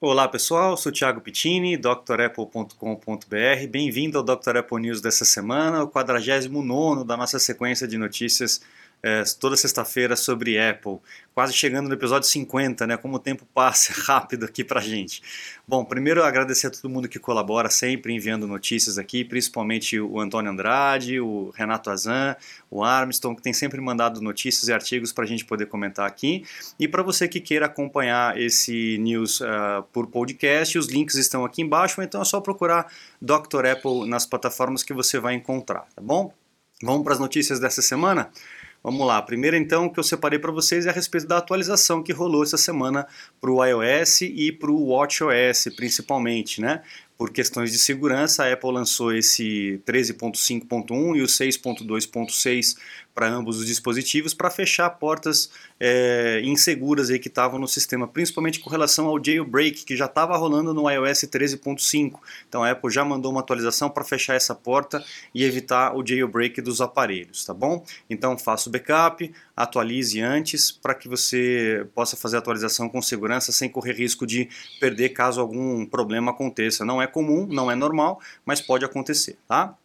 Olá 0.00 0.28
pessoal, 0.28 0.76
sou 0.76 0.92
Thiago 0.92 1.20
Pittini, 1.20 1.76
drapple.com.br. 1.76 3.66
Bem-vindo 3.68 4.16
ao 4.16 4.22
Dr. 4.22 4.58
Apple 4.58 4.80
News 4.80 5.00
dessa 5.00 5.24
semana, 5.24 5.82
o 5.82 5.88
49 5.88 7.04
da 7.04 7.16
nossa 7.16 7.40
sequência 7.40 7.88
de 7.88 7.98
notícias 7.98 8.60
é, 9.02 9.22
toda 9.38 9.56
sexta-feira 9.56 10.16
sobre 10.16 10.58
Apple, 10.58 10.98
quase 11.34 11.52
chegando 11.52 11.88
no 11.88 11.94
episódio 11.94 12.28
50, 12.28 12.86
né? 12.86 12.96
Como 12.96 13.16
o 13.16 13.18
tempo 13.18 13.46
passa 13.54 13.92
rápido 14.10 14.44
aqui 14.44 14.64
pra 14.64 14.80
gente. 14.80 15.22
Bom, 15.66 15.84
primeiro 15.84 16.24
agradecer 16.24 16.66
a 16.66 16.70
todo 16.70 16.88
mundo 16.88 17.08
que 17.08 17.18
colabora 17.18 17.70
sempre 17.70 18.12
enviando 18.12 18.46
notícias 18.46 18.98
aqui, 18.98 19.24
principalmente 19.24 20.00
o 20.00 20.18
Antônio 20.18 20.50
Andrade, 20.50 21.20
o 21.20 21.50
Renato 21.54 21.90
Azan, 21.90 22.34
o 22.68 22.82
Armstrong, 22.82 23.36
que 23.36 23.42
tem 23.42 23.52
sempre 23.52 23.80
mandado 23.80 24.20
notícias 24.20 24.68
e 24.68 24.72
artigos 24.72 25.12
para 25.12 25.24
a 25.24 25.26
gente 25.28 25.44
poder 25.44 25.66
comentar 25.66 26.06
aqui. 26.06 26.44
E 26.78 26.88
para 26.88 27.02
você 27.02 27.28
que 27.28 27.40
queira 27.40 27.66
acompanhar 27.66 28.36
esse 28.40 28.98
news 28.98 29.40
uh, 29.40 29.82
por 29.92 30.08
podcast, 30.08 30.76
os 30.76 30.88
links 30.88 31.14
estão 31.14 31.44
aqui 31.44 31.62
embaixo, 31.62 32.02
então 32.02 32.20
é 32.20 32.24
só 32.24 32.40
procurar 32.40 32.92
Dr. 33.22 33.64
Apple 33.70 34.08
nas 34.08 34.26
plataformas 34.26 34.82
que 34.82 34.92
você 34.92 35.20
vai 35.20 35.34
encontrar, 35.34 35.86
tá 35.94 36.02
bom? 36.02 36.32
Vamos 36.82 37.02
para 37.02 37.12
as 37.12 37.18
notícias 37.18 37.58
dessa 37.58 37.82
semana? 37.82 38.30
Vamos 38.82 39.06
lá, 39.06 39.18
a 39.18 39.22
primeira 39.22 39.56
então 39.58 39.88
que 39.88 39.98
eu 39.98 40.04
separei 40.04 40.38
para 40.38 40.52
vocês 40.52 40.86
é 40.86 40.90
a 40.90 40.92
respeito 40.92 41.26
da 41.26 41.38
atualização 41.38 42.02
que 42.02 42.12
rolou 42.12 42.44
essa 42.44 42.56
semana 42.56 43.06
para 43.40 43.50
o 43.50 43.64
iOS 43.64 44.22
e 44.22 44.52
para 44.52 44.70
o 44.70 44.90
WatchOS 44.90 45.74
principalmente, 45.76 46.60
né? 46.60 46.82
Por 47.18 47.32
questões 47.32 47.72
de 47.72 47.78
segurança, 47.78 48.44
a 48.44 48.52
Apple 48.52 48.70
lançou 48.70 49.12
esse 49.12 49.82
13.5.1 49.84 51.16
e 51.16 51.22
o 51.22 51.26
6.2.6 51.26 52.76
para 53.18 53.28
ambos 53.28 53.58
os 53.58 53.66
dispositivos 53.66 54.32
para 54.32 54.48
fechar 54.48 54.88
portas 54.90 55.50
é, 55.80 56.40
inseguras 56.44 57.10
aí 57.10 57.18
que 57.18 57.26
estavam 57.26 57.58
no 57.58 57.66
sistema, 57.66 58.06
principalmente 58.06 58.60
com 58.60 58.70
relação 58.70 59.08
ao 59.08 59.18
jailbreak 59.20 59.84
que 59.84 59.96
já 59.96 60.04
estava 60.04 60.36
rolando 60.36 60.72
no 60.72 60.88
iOS 60.88 61.24
13.5. 61.24 62.20
Então 62.48 62.62
a 62.62 62.70
Apple 62.70 62.88
já 62.92 63.04
mandou 63.04 63.32
uma 63.32 63.40
atualização 63.40 63.90
para 63.90 64.04
fechar 64.04 64.34
essa 64.34 64.54
porta 64.54 65.04
e 65.34 65.42
evitar 65.42 65.96
o 65.96 66.06
jailbreak 66.06 66.62
dos 66.62 66.80
aparelhos, 66.80 67.44
tá 67.44 67.52
bom? 67.52 67.84
Então 68.08 68.38
faça 68.38 68.68
o 68.68 68.72
backup, 68.72 69.34
atualize 69.56 70.20
antes 70.20 70.70
para 70.70 70.94
que 70.94 71.08
você 71.08 71.88
possa 71.96 72.16
fazer 72.16 72.36
a 72.36 72.38
atualização 72.38 72.88
com 72.88 73.02
segurança 73.02 73.50
sem 73.50 73.68
correr 73.68 73.94
risco 73.94 74.24
de 74.24 74.48
perder 74.78 75.08
caso 75.08 75.40
algum 75.40 75.84
problema 75.84 76.30
aconteça. 76.30 76.84
Não 76.84 77.02
é 77.02 77.06
comum, 77.08 77.48
não 77.50 77.68
é 77.68 77.74
normal, 77.74 78.20
mas 78.46 78.60
pode 78.60 78.84
acontecer, 78.84 79.36
tá? 79.48 79.76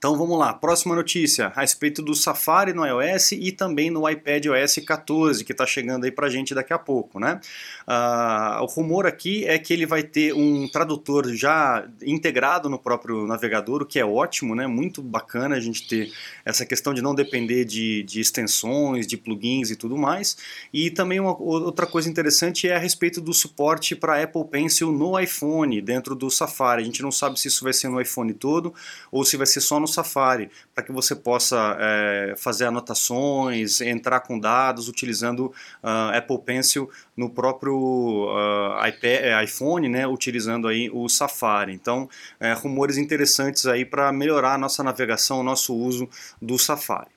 Então 0.00 0.16
vamos 0.16 0.38
lá, 0.38 0.54
próxima 0.54 0.94
notícia 0.94 1.52
a 1.54 1.60
respeito 1.60 2.00
do 2.00 2.14
Safari 2.14 2.72
no 2.72 2.86
iOS 2.86 3.32
e 3.32 3.52
também 3.52 3.90
no 3.90 4.08
iPad 4.08 4.46
OS 4.46 4.76
14 4.76 5.44
que 5.44 5.52
está 5.52 5.66
chegando 5.66 6.04
aí 6.04 6.10
para 6.10 6.26
gente 6.30 6.54
daqui 6.54 6.72
a 6.72 6.78
pouco, 6.78 7.20
né? 7.20 7.38
Uh, 7.86 8.62
o 8.62 8.64
rumor 8.64 9.04
aqui 9.04 9.44
é 9.44 9.58
que 9.58 9.74
ele 9.74 9.84
vai 9.84 10.02
ter 10.02 10.32
um 10.32 10.66
tradutor 10.66 11.28
já 11.34 11.86
integrado 12.00 12.70
no 12.70 12.78
próprio 12.78 13.26
navegador, 13.26 13.82
o 13.82 13.84
que 13.84 13.98
é 13.98 14.04
ótimo, 14.04 14.54
né? 14.54 14.66
Muito 14.66 15.02
bacana 15.02 15.56
a 15.56 15.60
gente 15.60 15.86
ter 15.86 16.10
essa 16.46 16.64
questão 16.64 16.94
de 16.94 17.02
não 17.02 17.14
depender 17.14 17.66
de, 17.66 18.02
de 18.04 18.22
extensões, 18.22 19.06
de 19.06 19.18
plugins 19.18 19.70
e 19.70 19.76
tudo 19.76 19.98
mais. 19.98 20.34
E 20.72 20.90
também 20.90 21.20
uma 21.20 21.38
outra 21.38 21.86
coisa 21.86 22.08
interessante 22.08 22.66
é 22.66 22.74
a 22.74 22.78
respeito 22.78 23.20
do 23.20 23.34
suporte 23.34 23.94
para 23.94 24.22
Apple 24.22 24.46
Pencil 24.46 24.92
no 24.92 25.20
iPhone 25.20 25.78
dentro 25.82 26.14
do 26.14 26.30
Safari. 26.30 26.80
A 26.80 26.86
gente 26.86 27.02
não 27.02 27.12
sabe 27.12 27.38
se 27.38 27.48
isso 27.48 27.62
vai 27.62 27.74
ser 27.74 27.90
no 27.90 28.00
iPhone 28.00 28.32
todo 28.32 28.72
ou 29.12 29.26
se 29.26 29.36
vai 29.36 29.46
ser 29.46 29.60
só 29.60 29.78
no 29.78 29.89
Safari, 29.90 30.50
para 30.74 30.82
que 30.82 30.92
você 30.92 31.14
possa 31.14 31.76
é, 31.78 32.34
fazer 32.36 32.64
anotações, 32.64 33.82
entrar 33.82 34.20
com 34.20 34.38
dados 34.38 34.88
utilizando 34.88 35.52
uh, 35.82 36.16
Apple 36.16 36.38
Pencil 36.38 36.90
no 37.16 37.28
próprio 37.28 37.74
uh, 37.74 38.86
iPad, 38.86 39.04
é, 39.04 39.44
iPhone, 39.44 39.88
né, 39.88 40.06
utilizando 40.06 40.68
aí 40.68 40.88
o 40.90 41.08
Safari. 41.08 41.74
Então, 41.74 42.08
é, 42.38 42.52
rumores 42.52 42.96
interessantes 42.96 43.66
aí 43.66 43.84
para 43.84 44.12
melhorar 44.12 44.54
a 44.54 44.58
nossa 44.58 44.82
navegação, 44.82 45.40
o 45.40 45.42
nosso 45.42 45.74
uso 45.74 46.08
do 46.40 46.58
Safari. 46.58 47.10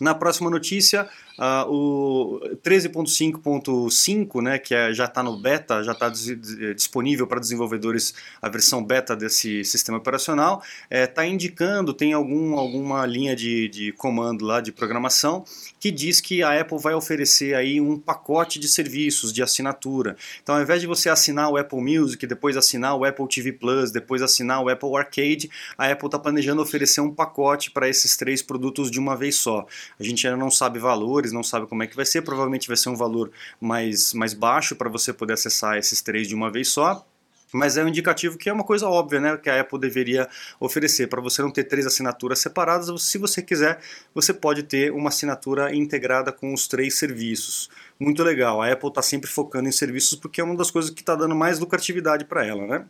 Na 0.00 0.14
próxima 0.14 0.50
notícia, 0.50 1.08
Uh, 1.42 1.68
o 1.68 2.40
13.5.5, 2.62 4.40
né, 4.40 4.60
que 4.60 4.76
é, 4.76 4.94
já 4.94 5.06
está 5.06 5.24
no 5.24 5.36
beta, 5.36 5.82
já 5.82 5.90
está 5.90 6.08
disponível 6.08 7.26
para 7.26 7.40
desenvolvedores 7.40 8.14
a 8.40 8.48
versão 8.48 8.84
beta 8.84 9.16
desse 9.16 9.64
sistema 9.64 9.98
operacional, 9.98 10.62
está 10.88 11.26
é, 11.26 11.28
indicando, 11.28 11.92
tem 11.92 12.12
algum, 12.12 12.56
alguma 12.56 13.04
linha 13.04 13.34
de, 13.34 13.68
de 13.68 13.90
comando 13.90 14.44
lá 14.44 14.60
de 14.60 14.70
programação 14.70 15.44
que 15.80 15.90
diz 15.90 16.20
que 16.20 16.44
a 16.44 16.60
Apple 16.60 16.78
vai 16.78 16.94
oferecer 16.94 17.56
aí 17.56 17.80
um 17.80 17.98
pacote 17.98 18.60
de 18.60 18.68
serviços 18.68 19.32
de 19.32 19.42
assinatura. 19.42 20.16
Então, 20.44 20.54
ao 20.54 20.62
invés 20.62 20.80
de 20.80 20.86
você 20.86 21.08
assinar 21.08 21.50
o 21.50 21.56
Apple 21.56 21.80
Music, 21.80 22.24
depois 22.24 22.56
assinar 22.56 22.96
o 22.96 23.04
Apple 23.04 23.26
TV 23.26 23.50
Plus, 23.50 23.90
depois 23.90 24.22
assinar 24.22 24.62
o 24.62 24.68
Apple 24.68 24.94
Arcade, 24.96 25.50
a 25.76 25.90
Apple 25.90 26.06
está 26.06 26.20
planejando 26.20 26.62
oferecer 26.62 27.00
um 27.00 27.12
pacote 27.12 27.72
para 27.72 27.88
esses 27.88 28.16
três 28.16 28.40
produtos 28.40 28.92
de 28.92 29.00
uma 29.00 29.16
vez 29.16 29.34
só. 29.34 29.66
A 29.98 30.04
gente 30.04 30.24
ainda 30.24 30.38
não 30.38 30.52
sabe 30.52 30.78
valor 30.78 31.31
não 31.32 31.42
sabe 31.42 31.66
como 31.66 31.82
é 31.82 31.86
que 31.86 31.96
vai 31.96 32.04
ser, 32.04 32.22
provavelmente 32.22 32.68
vai 32.68 32.76
ser 32.76 32.88
um 32.88 32.96
valor 32.96 33.30
mais, 33.60 34.12
mais 34.14 34.34
baixo 34.34 34.76
para 34.76 34.88
você 34.88 35.12
poder 35.12 35.34
acessar 35.34 35.76
esses 35.76 36.00
três 36.00 36.28
de 36.28 36.34
uma 36.34 36.50
vez 36.50 36.68
só. 36.68 37.06
Mas 37.52 37.76
é 37.76 37.84
um 37.84 37.88
indicativo 37.88 38.38
que 38.38 38.48
é 38.48 38.52
uma 38.52 38.64
coisa 38.64 38.88
óbvia, 38.88 39.20
né? 39.20 39.36
Que 39.36 39.50
a 39.50 39.60
Apple 39.60 39.78
deveria 39.78 40.26
oferecer. 40.58 41.06
Para 41.08 41.20
você 41.20 41.42
não 41.42 41.50
ter 41.50 41.64
três 41.64 41.86
assinaturas 41.86 42.38
separadas, 42.38 43.02
se 43.02 43.18
você 43.18 43.42
quiser, 43.42 43.78
você 44.14 44.32
pode 44.32 44.62
ter 44.62 44.90
uma 44.90 45.10
assinatura 45.10 45.74
integrada 45.74 46.32
com 46.32 46.54
os 46.54 46.66
três 46.66 46.98
serviços. 46.98 47.68
Muito 48.00 48.22
legal. 48.22 48.62
A 48.62 48.72
Apple 48.72 48.88
está 48.88 49.02
sempre 49.02 49.28
focando 49.30 49.68
em 49.68 49.72
serviços 49.72 50.18
porque 50.18 50.40
é 50.40 50.44
uma 50.44 50.56
das 50.56 50.70
coisas 50.70 50.90
que 50.90 51.02
está 51.02 51.14
dando 51.14 51.34
mais 51.34 51.58
lucratividade 51.58 52.24
para 52.24 52.44
ela, 52.44 52.66
né? 52.66 52.86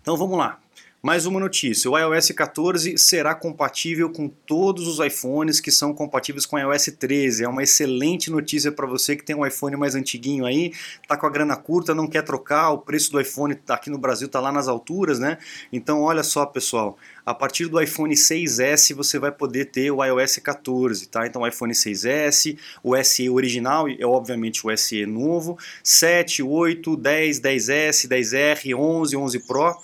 Então 0.00 0.16
vamos 0.16 0.36
lá. 0.36 0.58
Mais 1.02 1.24
uma 1.24 1.40
notícia: 1.40 1.90
o 1.90 1.98
iOS 1.98 2.30
14 2.32 2.98
será 2.98 3.34
compatível 3.34 4.10
com 4.10 4.28
todos 4.28 4.86
os 4.86 4.98
iPhones 4.98 5.58
que 5.58 5.70
são 5.70 5.94
compatíveis 5.94 6.44
com 6.44 6.56
o 6.56 6.58
iOS 6.58 6.90
13. 6.98 7.42
É 7.42 7.48
uma 7.48 7.62
excelente 7.62 8.30
notícia 8.30 8.70
para 8.70 8.86
você 8.86 9.16
que 9.16 9.24
tem 9.24 9.34
um 9.34 9.46
iPhone 9.46 9.76
mais 9.76 9.94
antiguinho 9.94 10.44
aí, 10.44 10.74
tá 11.08 11.16
com 11.16 11.26
a 11.26 11.30
grana 11.30 11.56
curta, 11.56 11.94
não 11.94 12.06
quer 12.06 12.20
trocar, 12.22 12.68
o 12.72 12.78
preço 12.78 13.10
do 13.12 13.18
iPhone 13.18 13.58
aqui 13.70 13.88
no 13.88 13.96
Brasil 13.96 14.28
tá 14.28 14.40
lá 14.40 14.52
nas 14.52 14.68
alturas, 14.68 15.18
né? 15.18 15.38
Então 15.72 16.02
olha 16.02 16.22
só, 16.22 16.44
pessoal, 16.44 16.98
a 17.24 17.32
partir 17.32 17.66
do 17.66 17.80
iPhone 17.80 18.14
6S 18.14 18.94
você 18.94 19.18
vai 19.18 19.32
poder 19.32 19.70
ter 19.70 19.90
o 19.90 20.04
iOS 20.04 20.36
14, 20.36 21.08
tá? 21.08 21.26
Então 21.26 21.40
o 21.40 21.46
iPhone 21.46 21.72
6S, 21.72 22.58
o 22.82 22.94
SE 23.02 23.30
original 23.30 23.88
e 23.88 24.04
obviamente 24.04 24.66
o 24.66 24.76
SE 24.76 25.06
novo, 25.06 25.58
7, 25.82 26.42
8, 26.42 26.94
10, 26.94 27.40
10S, 27.40 28.06
10R, 28.06 28.76
11, 28.76 29.16
11 29.16 29.38
Pro 29.46 29.74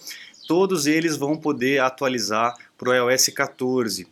todos 0.47 0.87
eles 0.87 1.17
vão 1.17 1.37
poder 1.37 1.81
atualizar 1.81 2.57
para 2.77 2.91
o 2.91 3.11
iOS 3.11 3.29
14. 3.29 4.07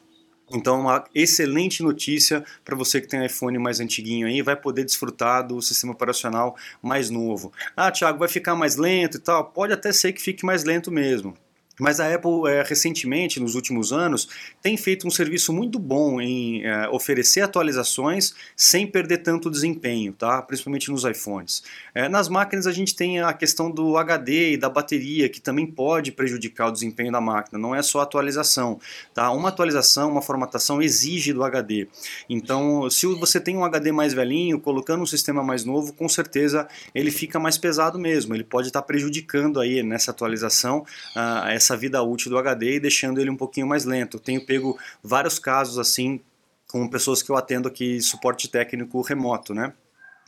Então, 0.53 0.81
uma 0.81 1.05
excelente 1.15 1.83
notícia 1.83 2.45
para 2.65 2.77
você 2.77 3.01
que 3.01 3.09
tem 3.09 3.25
iPhone 3.25 3.59
mais 3.59 3.81
antiguinho 3.81 4.27
aí, 4.27 4.43
vai 4.43 4.55
poder 4.55 4.85
desfrutar 4.85 5.47
do 5.47 5.61
sistema 5.63 5.93
operacional 5.93 6.55
mais 6.83 7.09
novo. 7.09 7.53
Ah, 7.77 7.91
Thiago, 7.91 8.19
vai 8.19 8.29
ficar 8.29 8.55
mais 8.55 8.77
lento 8.77 9.17
e 9.17 9.21
tal? 9.21 9.45
Pode 9.45 9.73
até 9.73 9.93
ser 9.93 10.13
que 10.13 10.21
fique 10.21 10.45
mais 10.45 10.63
lento 10.65 10.91
mesmo. 10.91 11.35
Mas 11.79 11.99
a 11.99 12.13
Apple, 12.13 12.49
é, 12.49 12.63
recentemente, 12.63 13.41
nos 13.41 13.55
últimos 13.55 13.93
anos, 13.93 14.29
tem 14.63 14.77
feito 14.77 15.07
um 15.07 15.11
serviço 15.11 15.53
muito 15.53 15.79
bom 15.79 16.21
em 16.21 16.65
é, 16.65 16.89
oferecer 16.89 17.41
atualizações 17.41 18.35
sem 18.57 18.87
perder 18.87 19.19
tanto 19.19 19.51
desempenho, 19.51 20.13
tá? 20.13 20.41
principalmente 20.43 20.91
nos 20.91 21.05
iPhones. 21.05 21.63
É, 21.95 22.09
nas 22.09 22.29
máquinas, 22.29 22.67
a 22.67 22.73
gente 22.73 22.95
tem 22.95 23.21
a 23.21 23.33
questão 23.33 23.71
do 23.71 23.97
HD 23.97 24.53
e 24.53 24.57
da 24.57 24.69
bateria, 24.69 25.29
que 25.29 25.41
também 25.41 25.67
pode 25.67 26.13
prejudicar 26.13 26.69
o 26.69 26.73
desempenho 26.73 27.11
da 27.11 27.21
máquina, 27.21 27.59
não 27.59 27.75
é 27.75 27.83
só 27.83 28.01
atualização. 28.01 28.79
Tá? 29.13 29.31
Uma 29.31 29.49
atualização, 29.49 30.11
uma 30.11 30.23
formatação 30.23 30.81
exige 30.81 31.33
do 31.33 31.43
HD. 31.43 31.89
Então, 32.29 32.89
se 32.89 33.07
você 33.07 33.41
tem 33.41 33.57
um 33.57 33.65
HD 33.65 33.91
mais 33.91 34.15
velhinho, 34.15 34.61
colocando 34.61 35.03
um 35.03 35.07
sistema 35.07 35.43
mais 35.43 35.65
novo, 35.65 35.93
com 35.93 36.09
certeza 36.09 36.69
ele 36.95 37.11
fica 37.11 37.39
mais 37.39 37.59
pesado 37.59 37.99
mesmo. 37.99 38.35
Ele 38.35 38.45
pode 38.45 38.69
estar 38.69 38.83
prejudicando 38.83 39.61
aí 39.61 39.83
nessa 39.83 40.11
atualização 40.11 40.85
uh, 41.17 41.49
essa 41.65 41.77
vida 41.77 42.03
útil 42.03 42.31
do 42.31 42.39
HD 42.39 42.77
e 42.77 42.81
deixando 42.81 43.21
ele 43.21 43.31
um 43.31 43.37
pouquinho 43.37 43.67
mais 43.67 43.85
lento. 43.85 44.17
Eu 44.17 44.21
tenho 44.21 44.45
pego 44.45 44.79
vários 45.03 45.39
casos 45.39 45.79
assim 45.79 46.21
com 46.69 46.89
pessoas 46.89 47.23
que 47.23 47.31
eu 47.31 47.37
atendo 47.37 47.69
aqui 47.69 48.01
suporte 48.01 48.49
técnico 48.49 49.01
remoto, 49.01 49.55
né? 49.55 49.73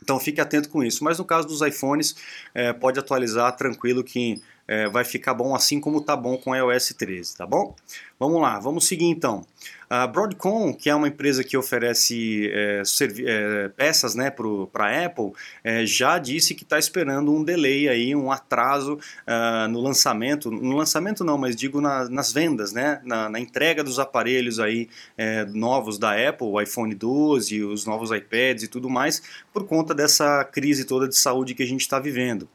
Então 0.01 0.19
fique 0.19 0.39
atento 0.39 0.69
com 0.69 0.83
isso. 0.83 1.03
Mas 1.03 1.17
no 1.17 1.25
caso 1.25 1.47
dos 1.47 1.61
iPhones, 1.61 2.15
é, 2.53 2.71
pode 2.73 2.99
atualizar 2.99 3.55
tranquilo 3.55 4.03
que 4.03 4.41
é, 4.67 4.87
vai 4.89 5.03
ficar 5.03 5.33
bom 5.33 5.55
assim 5.55 5.79
como 5.79 6.01
tá 6.01 6.15
bom 6.15 6.37
com 6.37 6.55
iOS 6.55 6.93
13, 6.97 7.37
tá 7.37 7.45
bom? 7.45 7.75
Vamos 8.19 8.41
lá, 8.41 8.59
vamos 8.59 8.87
seguir 8.87 9.05
então. 9.05 9.45
A 9.89 10.05
Broadcom, 10.05 10.73
que 10.73 10.89
é 10.89 10.95
uma 10.95 11.07
empresa 11.07 11.45
que 11.45 11.55
oferece 11.55 12.51
é, 12.51 12.81
é, 13.25 13.69
peças 13.69 14.15
né, 14.15 14.29
para 14.29 14.85
a 14.85 15.05
Apple, 15.05 15.31
é, 15.63 15.85
já 15.85 16.17
disse 16.17 16.53
que 16.53 16.63
está 16.63 16.77
esperando 16.77 17.31
um 17.31 17.41
delay 17.41 17.87
aí, 17.87 18.13
um 18.13 18.29
atraso 18.29 18.95
uh, 18.95 19.67
no 19.69 19.79
lançamento, 19.79 20.51
no 20.51 20.75
lançamento 20.75 21.23
não, 21.23 21.37
mas 21.37 21.55
digo 21.55 21.79
na, 21.79 22.09
nas 22.09 22.33
vendas, 22.33 22.73
né, 22.73 22.99
na, 23.05 23.29
na, 23.29 23.39
entrega 23.39 23.81
dos 23.81 23.97
aparelhos 23.97 24.59
aí 24.59 24.89
é, 25.17 25.45
novos 25.45 25.97
da 25.97 26.11
Apple, 26.11 26.47
o 26.47 26.59
iPhone 26.59 26.93
12, 26.93 27.63
os 27.63 27.85
novos 27.85 28.11
iPads 28.11 28.63
e 28.63 28.67
tudo 28.67 28.89
mais, 28.89 29.21
por 29.53 29.65
conta 29.65 29.95
dessa 29.95 30.43
crise 30.43 30.83
toda 30.83 31.07
de 31.07 31.15
saúde 31.15 31.53
que 31.53 31.63
a 31.63 31.67
gente 31.67 31.81
está 31.81 31.97
vivendo. 31.97 32.49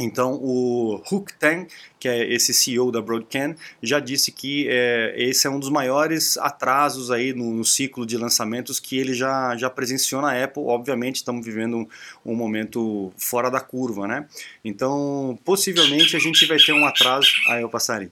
Então, 0.00 0.34
o 0.42 1.00
Hook 1.08 1.34
Tang, 1.38 1.68
que 2.00 2.08
é 2.08 2.32
esse 2.32 2.52
CEO 2.52 2.90
da 2.90 3.00
Broadcom, 3.00 3.54
já 3.80 4.00
disse 4.00 4.32
que 4.32 4.66
é, 4.68 5.14
esse 5.16 5.46
é 5.46 5.50
um 5.50 5.60
dos 5.60 5.68
maiores 5.70 6.36
atrasos 6.36 7.12
aí 7.12 7.32
no, 7.32 7.52
no, 7.52 7.64
ciclo 7.64 8.04
de 8.04 8.16
lançamentos 8.16 8.80
que 8.80 8.98
ele 8.98 9.14
já, 9.14 9.56
já 9.56 9.70
presenciou 9.70 10.20
na 10.20 10.42
Apple. 10.42 10.64
Obviamente, 10.64 11.16
estamos 11.16 11.46
vivendo 11.46 11.76
um, 11.76 11.86
um 12.26 12.34
momento 12.34 13.12
fora 13.16 13.48
da 13.48 13.60
curva, 13.60 14.08
né? 14.08 14.26
Então, 14.64 15.38
possivelmente 15.44 16.16
a 16.16 16.18
gente 16.18 16.44
vai 16.44 16.58
ter 16.58 16.72
um 16.72 16.84
atraso. 16.84 17.28
Ah, 17.48 17.60
eu 17.60 17.68
passarei. 17.68 18.10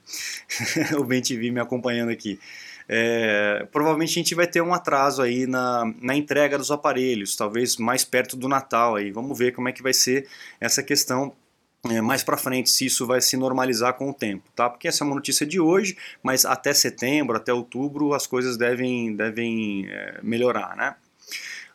o 0.97 1.03
Ben 1.03 1.21
TV 1.21 1.51
me 1.51 1.59
acompanhando 1.59 2.11
aqui. 2.11 2.39
É, 2.89 3.67
provavelmente 3.73 4.11
a 4.11 4.15
gente 4.15 4.35
vai 4.35 4.47
ter 4.47 4.61
um 4.61 4.73
atraso 4.73 5.21
aí 5.23 5.47
na, 5.47 5.93
na 6.01 6.15
entrega 6.15 6.59
dos 6.59 6.71
aparelhos, 6.71 7.35
talvez 7.35 7.77
mais 7.77 8.05
perto 8.05 8.37
do 8.37 8.49
Natal 8.49 8.95
aí. 8.95 9.11
Vamos 9.11 9.37
ver 9.37 9.53
como 9.53 9.69
é 9.69 9.73
que 9.73 9.83
vai 9.83 9.93
ser 9.93 10.29
essa 10.61 10.83
questão 10.83 11.33
é, 11.91 12.01
mais 12.01 12.23
para 12.23 12.37
frente 12.37 12.71
se 12.71 12.87
isso 12.87 13.07
vai 13.07 13.21
se 13.21 13.37
normalizar 13.37 13.95
com 13.95 14.11
o 14.11 14.15
tempo, 14.15 14.49
tá? 14.55 14.71
Porque 14.71 14.87
essa 14.87 15.03
é 15.03 15.07
uma 15.07 15.15
notícia 15.15 15.45
de 15.45 15.59
hoje, 15.59 15.97
mas 16.23 16.45
até 16.45 16.73
setembro, 16.73 17.37
até 17.37 17.53
outubro, 17.53 18.15
as 18.15 18.27
coisas 18.27 18.57
devem, 18.57 19.17
devem 19.17 19.87
é, 19.89 20.21
melhorar, 20.23 20.77
né? 20.77 20.95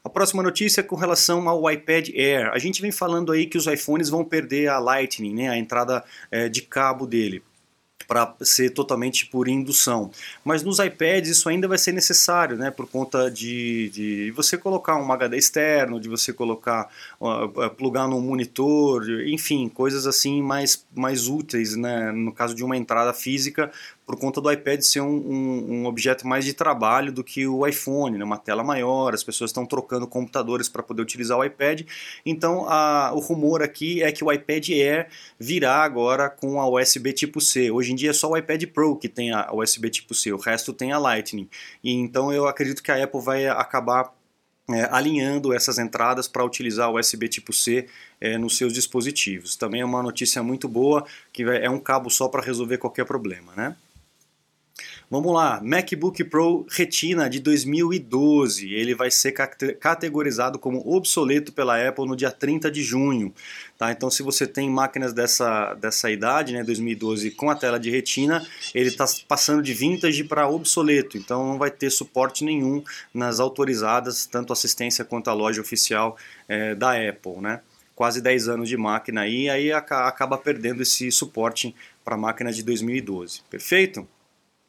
A 0.04 0.10
próxima 0.10 0.42
notícia 0.42 0.80
é 0.80 0.84
com 0.84 0.96
relação 0.96 1.50
ao 1.50 1.70
iPad 1.70 2.08
Air. 2.16 2.52
A 2.54 2.60
gente 2.60 2.82
vem 2.82 2.94
falando 2.94 3.34
aí 3.34 3.46
que 3.46 3.58
os 3.58 3.68
iPhones 3.68 4.10
vão 4.10 4.24
perder 4.24 4.70
a 4.70 4.80
Lightning, 4.80 5.34
né, 5.34 5.50
a 5.50 5.58
entrada 5.58 6.02
é, 6.32 6.48
de 6.48 6.62
cabo 6.62 7.06
dele 7.06 7.44
para 8.08 8.34
ser 8.42 8.70
totalmente 8.72 9.26
por 9.26 9.48
indução. 9.48 10.10
Mas 10.44 10.64
nos 10.64 10.80
iPads 10.80 11.30
isso 11.30 11.50
ainda 11.50 11.68
vai 11.68 11.78
ser 11.78 11.92
necessário, 11.92 12.58
né, 12.58 12.72
por 12.72 12.88
conta 12.88 13.30
de, 13.30 13.90
de 13.90 14.32
você 14.32 14.58
colocar 14.58 14.96
um 14.96 15.12
HD 15.12 15.38
externo, 15.38 16.00
de 16.00 16.08
você 16.08 16.32
colocar, 16.32 16.90
uh, 17.20 17.70
plugar 17.72 18.08
no 18.08 18.20
monitor, 18.22 19.04
enfim, 19.28 19.68
coisas 19.68 20.08
assim 20.08 20.42
mais, 20.42 20.86
mais 20.96 21.28
úteis, 21.28 21.76
né, 21.76 22.12
no 22.12 22.32
caso 22.32 22.56
de 22.56 22.64
uma 22.64 22.78
entrada 22.78 23.14
física 23.14 23.72
por 24.08 24.18
conta 24.18 24.40
do 24.40 24.50
iPad 24.50 24.80
ser 24.80 25.02
um, 25.02 25.18
um, 25.18 25.74
um, 25.74 25.86
objeto 25.86 26.26
mais 26.26 26.46
de 26.46 26.54
trabalho 26.54 27.12
do 27.12 27.26
que 27.26 27.46
o 27.46 27.68
iPhone, 27.68 28.18
né? 28.18 28.24
uma 28.24 28.38
tela 28.38 28.64
maior, 28.64 29.14
as 29.14 29.22
pessoas 29.22 29.50
estão 29.50 29.66
trocando 29.66 30.08
computadores 30.08 30.70
para 30.70 30.82
poder 30.82 31.02
utilizar 31.02 31.38
o 31.38 31.44
iPad. 31.44 31.82
Então 32.26 32.66
a, 32.70 33.12
o 33.14 33.20
rumor 33.20 33.62
aqui 33.62 34.02
é 34.02 34.10
que 34.10 34.24
o 34.24 34.32
iPad 34.32 34.70
Air 34.70 35.10
virá 35.38 35.84
agora 35.84 36.30
com 36.30 36.62
a 36.62 36.70
USB 36.70 37.12
tipo 37.12 37.42
C. 37.42 37.70
Hoje 37.70 37.92
em 37.92 37.96
dia 37.96 38.12
é 38.12 38.14
só 38.14 38.32
o 38.32 38.38
iPad 38.38 38.64
Pro 38.68 38.96
que 38.96 39.10
tem 39.10 39.34
a 39.34 39.54
USB 39.54 39.90
tipo 39.90 40.16
C, 40.16 40.32
o 40.32 40.38
resto 40.38 40.72
tem 40.72 40.94
a 40.94 40.98
Lightning. 40.98 41.50
E 41.84 41.92
então 41.92 42.32
eu 42.32 42.48
acredito 42.48 42.82
que 42.82 42.92
a 42.94 43.04
Apple 43.04 43.20
vai 43.20 43.46
acabar 43.46 44.14
é, 44.70 44.88
alinhando 44.90 45.54
essas 45.54 45.78
entradas 45.80 46.30
para 46.30 46.46
utilizar 46.46 46.90
o 46.90 46.98
USB 46.98 47.28
tipo 47.28 47.52
C 47.52 47.88
é, 48.22 48.38
nos 48.38 48.56
seus 48.56 48.72
dispositivos. 48.72 49.58
Também 49.58 49.82
é 49.82 49.86
uma 49.86 50.02
notícia 50.02 50.42
muito 50.42 50.70
boa, 50.70 51.06
que 51.34 51.44
é 51.44 51.70
um 51.70 51.80
cabo 51.80 52.10
só 52.10 52.30
para 52.30 52.42
resolver 52.42 52.78
qualquer 52.78 53.06
problema, 53.06 53.52
né? 53.54 53.76
Vamos 55.10 55.34
lá, 55.34 55.62
MacBook 55.64 56.22
Pro 56.26 56.66
Retina 56.70 57.30
de 57.30 57.40
2012. 57.40 58.74
Ele 58.74 58.94
vai 58.94 59.10
ser 59.10 59.32
categorizado 59.32 60.60
como 60.60 60.84
obsoleto 60.86 61.54
pela 61.54 61.82
Apple 61.82 62.06
no 62.06 62.14
dia 62.14 62.30
30 62.30 62.70
de 62.70 62.84
junho. 62.84 63.34
Tá? 63.78 63.90
Então, 63.90 64.10
se 64.12 64.22
você 64.22 64.46
tem 64.46 64.70
máquinas 64.70 65.14
dessa, 65.14 65.74
dessa 65.76 66.12
idade, 66.12 66.52
né, 66.52 66.62
2012, 66.62 67.32
com 67.32 67.50
a 67.50 67.56
tela 67.56 67.80
de 67.80 67.90
retina, 67.90 68.46
ele 68.76 68.90
está 68.90 69.06
passando 69.30 69.64
de 69.64 69.74
vintage 69.74 70.26
para 70.26 70.50
obsoleto. 70.50 71.18
Então, 71.18 71.48
não 71.48 71.58
vai 71.58 71.72
ter 71.72 71.90
suporte 71.90 72.44
nenhum 72.44 72.84
nas 73.14 73.40
autorizadas, 73.40 74.26
tanto 74.26 74.52
assistência 74.52 75.06
quanto 75.06 75.30
a 75.30 75.34
loja 75.34 75.62
oficial 75.62 76.18
é, 76.50 76.76
da 76.76 76.92
Apple. 76.92 77.38
Né? 77.40 77.62
Quase 77.96 78.20
10 78.20 78.50
anos 78.50 78.68
de 78.68 78.76
máquina 78.76 79.22
aí, 79.22 79.50
aí 79.50 79.72
acaba 79.72 80.38
perdendo 80.38 80.82
esse 80.82 81.10
suporte 81.14 81.74
para 82.04 82.18
máquina 82.18 82.52
de 82.52 82.62
2012. 82.62 83.42
Perfeito? 83.50 84.06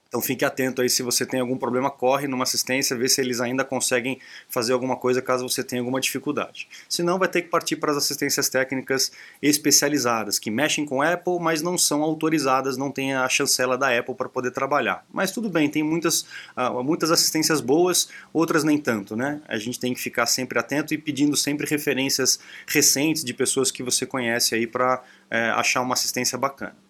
Então 0.09 0.23
fique 0.23 0.43
atento 0.43 0.81
aí 0.81 0.89
se 0.89 1.03
você 1.03 1.27
tem 1.27 1.39
algum 1.39 1.59
problema, 1.59 1.91
corre 1.91 2.27
numa 2.27 2.45
assistência, 2.45 2.97
vê 2.97 3.07
se 3.11 3.21
eles 3.21 3.43
ainda 3.43 3.63
conseguem 3.63 4.19
fazer 4.49 4.73
alguma 4.73 4.97
coisa 4.97 5.21
caso 5.21 5.47
você 5.47 5.63
tenha 5.63 5.83
alguma 5.83 6.01
dificuldade. 6.01 6.67
Senão 6.89 7.19
vai 7.19 7.29
ter 7.29 7.43
que 7.43 7.49
partir 7.49 7.77
para 7.77 7.91
as 7.91 7.99
assistências 7.99 8.49
técnicas 8.49 9.13
especializadas, 9.43 10.39
que 10.39 10.51
mexem 10.51 10.87
com 10.87 11.03
Apple, 11.03 11.39
mas 11.39 11.61
não 11.61 11.77
são 11.77 12.03
autorizadas, 12.03 12.79
não 12.79 12.91
tem 12.91 13.15
a 13.15 13.29
chancela 13.29 13.77
da 13.77 13.97
Apple 13.99 14.15
para 14.15 14.31
poder 14.31 14.51
trabalhar. 14.51 15.05
Mas 15.13 15.31
tudo 15.31 15.51
bem, 15.51 15.69
tem 15.69 15.83
muitas, 15.83 16.23
uh, 16.57 16.83
muitas 16.83 17.11
assistências 17.11 17.61
boas, 17.61 18.09
outras 18.33 18.65
nem 18.65 18.79
tanto, 18.79 19.15
né? 19.15 19.43
A 19.47 19.59
gente 19.59 19.79
tem 19.79 19.93
que 19.93 20.01
ficar 20.01 20.25
sempre 20.25 20.59
atento 20.59 20.95
e 20.95 20.99
pedindo 20.99 21.37
sempre 21.37 21.67
referências 21.67 22.41
recentes 22.67 23.23
de 23.23 23.35
pessoas 23.35 23.71
que 23.71 23.83
você 23.83 24.07
conhece 24.07 24.55
aí 24.55 24.67
para 24.67 25.03
eh, 25.31 25.51
achar 25.51 25.83
uma 25.83 25.93
assistência 25.93 26.39
bacana 26.39 26.88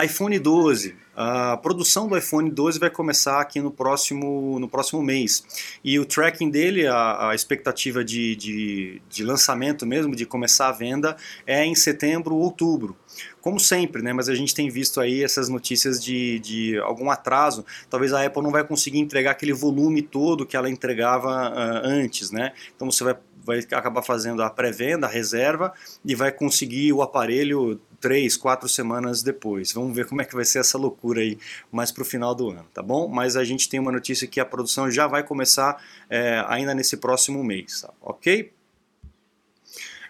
iPhone 0.00 0.38
12. 0.38 0.96
A 1.14 1.58
produção 1.58 2.08
do 2.08 2.16
iPhone 2.16 2.50
12 2.50 2.78
vai 2.78 2.88
começar 2.88 3.38
aqui 3.38 3.60
no 3.60 3.70
próximo, 3.70 4.58
no 4.58 4.66
próximo 4.66 5.02
mês. 5.02 5.44
E 5.84 5.98
o 5.98 6.06
tracking 6.06 6.48
dele, 6.48 6.86
a, 6.86 7.28
a 7.28 7.34
expectativa 7.34 8.02
de, 8.02 8.34
de, 8.34 9.02
de, 9.10 9.22
lançamento 9.22 9.84
mesmo, 9.84 10.16
de 10.16 10.24
começar 10.24 10.68
a 10.68 10.72
venda, 10.72 11.14
é 11.46 11.64
em 11.66 11.74
setembro 11.74 12.34
ou 12.34 12.40
outubro. 12.40 12.96
Como 13.42 13.60
sempre, 13.60 14.00
né? 14.00 14.14
Mas 14.14 14.30
a 14.30 14.34
gente 14.34 14.54
tem 14.54 14.70
visto 14.70 15.00
aí 15.00 15.22
essas 15.22 15.50
notícias 15.50 16.02
de, 16.02 16.38
de 16.38 16.78
algum 16.78 17.10
atraso. 17.10 17.64
Talvez 17.90 18.14
a 18.14 18.24
Apple 18.24 18.42
não 18.42 18.50
vai 18.50 18.64
conseguir 18.64 18.98
entregar 18.98 19.32
aquele 19.32 19.52
volume 19.52 20.00
todo 20.00 20.46
que 20.46 20.56
ela 20.56 20.70
entregava 20.70 21.28
uh, 21.28 21.80
antes, 21.84 22.30
né? 22.30 22.52
Então 22.74 22.90
você 22.90 23.04
vai 23.04 23.16
vai 23.44 23.58
acabar 23.58 24.02
fazendo 24.02 24.42
a 24.42 24.48
pré-venda, 24.48 25.06
a 25.06 25.10
reserva 25.10 25.72
e 26.04 26.14
vai 26.14 26.30
conseguir 26.30 26.92
o 26.92 27.02
aparelho 27.02 27.80
três, 28.02 28.36
quatro 28.36 28.68
semanas 28.68 29.22
depois. 29.22 29.72
Vamos 29.72 29.94
ver 29.94 30.06
como 30.06 30.20
é 30.20 30.24
que 30.24 30.34
vai 30.34 30.44
ser 30.44 30.58
essa 30.58 30.76
loucura 30.76 31.20
aí 31.20 31.38
mais 31.70 31.92
para 31.92 32.02
o 32.02 32.04
final 32.04 32.34
do 32.34 32.50
ano, 32.50 32.66
tá 32.74 32.82
bom? 32.82 33.08
Mas 33.08 33.36
a 33.36 33.44
gente 33.44 33.68
tem 33.68 33.78
uma 33.78 33.92
notícia 33.92 34.26
que 34.26 34.40
a 34.40 34.44
produção 34.44 34.90
já 34.90 35.06
vai 35.06 35.22
começar 35.22 35.80
é, 36.10 36.44
ainda 36.48 36.74
nesse 36.74 36.96
próximo 36.96 37.42
mês, 37.44 37.82
tá? 37.82 37.94
ok? 38.02 38.52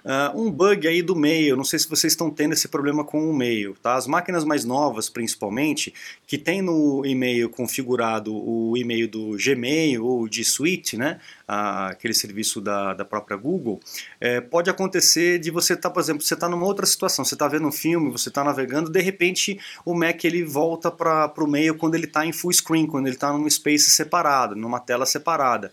Uh, 0.04 0.42
um 0.42 0.50
bug 0.50 0.88
aí 0.88 1.00
do 1.00 1.14
e-mail, 1.14 1.56
não 1.56 1.62
sei 1.62 1.78
se 1.78 1.88
vocês 1.88 2.12
estão 2.12 2.28
tendo 2.28 2.54
esse 2.54 2.66
problema 2.66 3.04
com 3.04 3.30
o 3.30 3.32
e-mail, 3.32 3.76
tá? 3.80 3.94
As 3.94 4.06
máquinas 4.06 4.44
mais 4.44 4.64
novas, 4.64 5.08
principalmente, 5.08 5.94
que 6.26 6.36
tem 6.36 6.60
no 6.60 7.06
e-mail 7.06 7.48
configurado 7.48 8.34
o 8.34 8.76
e-mail 8.76 9.08
do 9.08 9.36
Gmail 9.36 10.04
ou 10.04 10.26
de 10.26 10.44
Suite, 10.44 10.96
né? 10.96 11.20
Uh, 11.48 11.90
aquele 11.90 12.14
serviço 12.14 12.60
da, 12.60 12.94
da 12.94 13.04
própria 13.04 13.36
Google, 13.36 13.78
é, 14.20 14.40
pode 14.40 14.68
acontecer 14.68 15.38
de 15.38 15.50
você 15.50 15.74
estar, 15.74 15.88
tá, 15.88 15.94
por 15.94 16.00
exemplo, 16.00 16.22
você 16.22 16.34
está 16.34 16.48
numa 16.48 16.66
outra 16.66 16.86
situação, 16.86 17.24
você 17.24 17.34
está 17.34 17.46
vendo 17.46 17.66
um 17.68 17.72
filme, 17.72 18.10
você 18.10 18.28
está 18.28 18.42
navegando, 18.42 18.90
de 18.90 19.00
repente 19.00 19.58
o 19.84 19.94
Mac 19.94 20.24
ele 20.24 20.44
volta 20.44 20.90
para 20.90 21.32
o 21.38 21.46
e-mail 21.46 21.76
quando 21.76 21.94
ele 21.94 22.06
está 22.06 22.26
em 22.26 22.32
full 22.32 22.52
screen, 22.52 22.86
quando 22.86 23.06
ele 23.06 23.14
está 23.14 23.32
num 23.32 23.48
space 23.48 23.90
separado, 23.90 24.56
numa 24.56 24.80
tela 24.80 25.06
separada. 25.06 25.70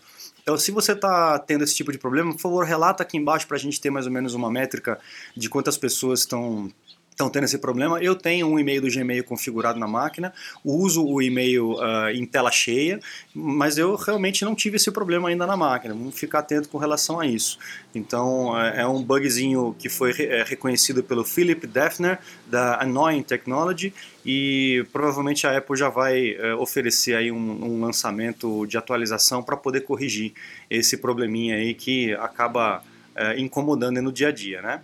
Então, 0.50 0.58
se 0.58 0.72
você 0.72 0.90
está 0.94 1.38
tendo 1.38 1.62
esse 1.62 1.76
tipo 1.76 1.92
de 1.92 1.98
problema, 1.98 2.32
por 2.32 2.40
favor, 2.40 2.64
relata 2.64 3.04
aqui 3.04 3.16
embaixo 3.16 3.46
para 3.46 3.56
a 3.56 3.60
gente 3.60 3.80
ter 3.80 3.88
mais 3.88 4.04
ou 4.06 4.10
menos 4.10 4.34
uma 4.34 4.50
métrica 4.50 4.98
de 5.36 5.48
quantas 5.48 5.78
pessoas 5.78 6.20
estão 6.20 6.72
estão 7.20 7.28
tendo 7.28 7.44
esse 7.44 7.58
problema. 7.58 8.02
Eu 8.02 8.16
tenho 8.16 8.46
um 8.46 8.58
e-mail 8.58 8.80
do 8.80 8.88
Gmail 8.88 9.22
configurado 9.24 9.78
na 9.78 9.86
máquina, 9.86 10.32
uso 10.64 11.06
o 11.06 11.20
e-mail 11.20 11.72
uh, 11.72 12.08
em 12.14 12.24
tela 12.24 12.50
cheia, 12.50 12.98
mas 13.34 13.76
eu 13.76 13.94
realmente 13.94 14.44
não 14.44 14.54
tive 14.54 14.76
esse 14.76 14.90
problema 14.90 15.28
ainda 15.28 15.46
na 15.46 15.56
máquina. 15.56 15.92
Vamos 15.92 16.18
ficar 16.18 16.38
atento 16.38 16.68
com 16.70 16.78
relação 16.78 17.20
a 17.20 17.26
isso. 17.26 17.58
Então 17.94 18.58
é, 18.58 18.80
é 18.80 18.86
um 18.86 19.02
bugzinho 19.02 19.76
que 19.78 19.88
foi 19.88 20.12
é, 20.18 20.42
reconhecido 20.42 21.02
pelo 21.02 21.24
Philip 21.24 21.66
Defner 21.66 22.18
da 22.46 22.82
Annoying 22.82 23.22
Technology 23.22 23.92
e 24.24 24.86
provavelmente 24.92 25.46
a 25.46 25.56
Apple 25.56 25.76
já 25.76 25.90
vai 25.90 26.30
é, 26.30 26.54
oferecer 26.54 27.14
aí 27.14 27.30
um, 27.30 27.36
um 27.36 27.80
lançamento 27.80 28.66
de 28.66 28.78
atualização 28.78 29.42
para 29.42 29.56
poder 29.56 29.82
corrigir 29.82 30.32
esse 30.70 30.96
probleminha 30.96 31.56
aí 31.56 31.74
que 31.74 32.14
acaba 32.14 32.82
é, 33.14 33.38
incomodando 33.38 34.00
no 34.00 34.10
dia 34.12 34.28
a 34.28 34.32
dia, 34.32 34.62
né? 34.62 34.80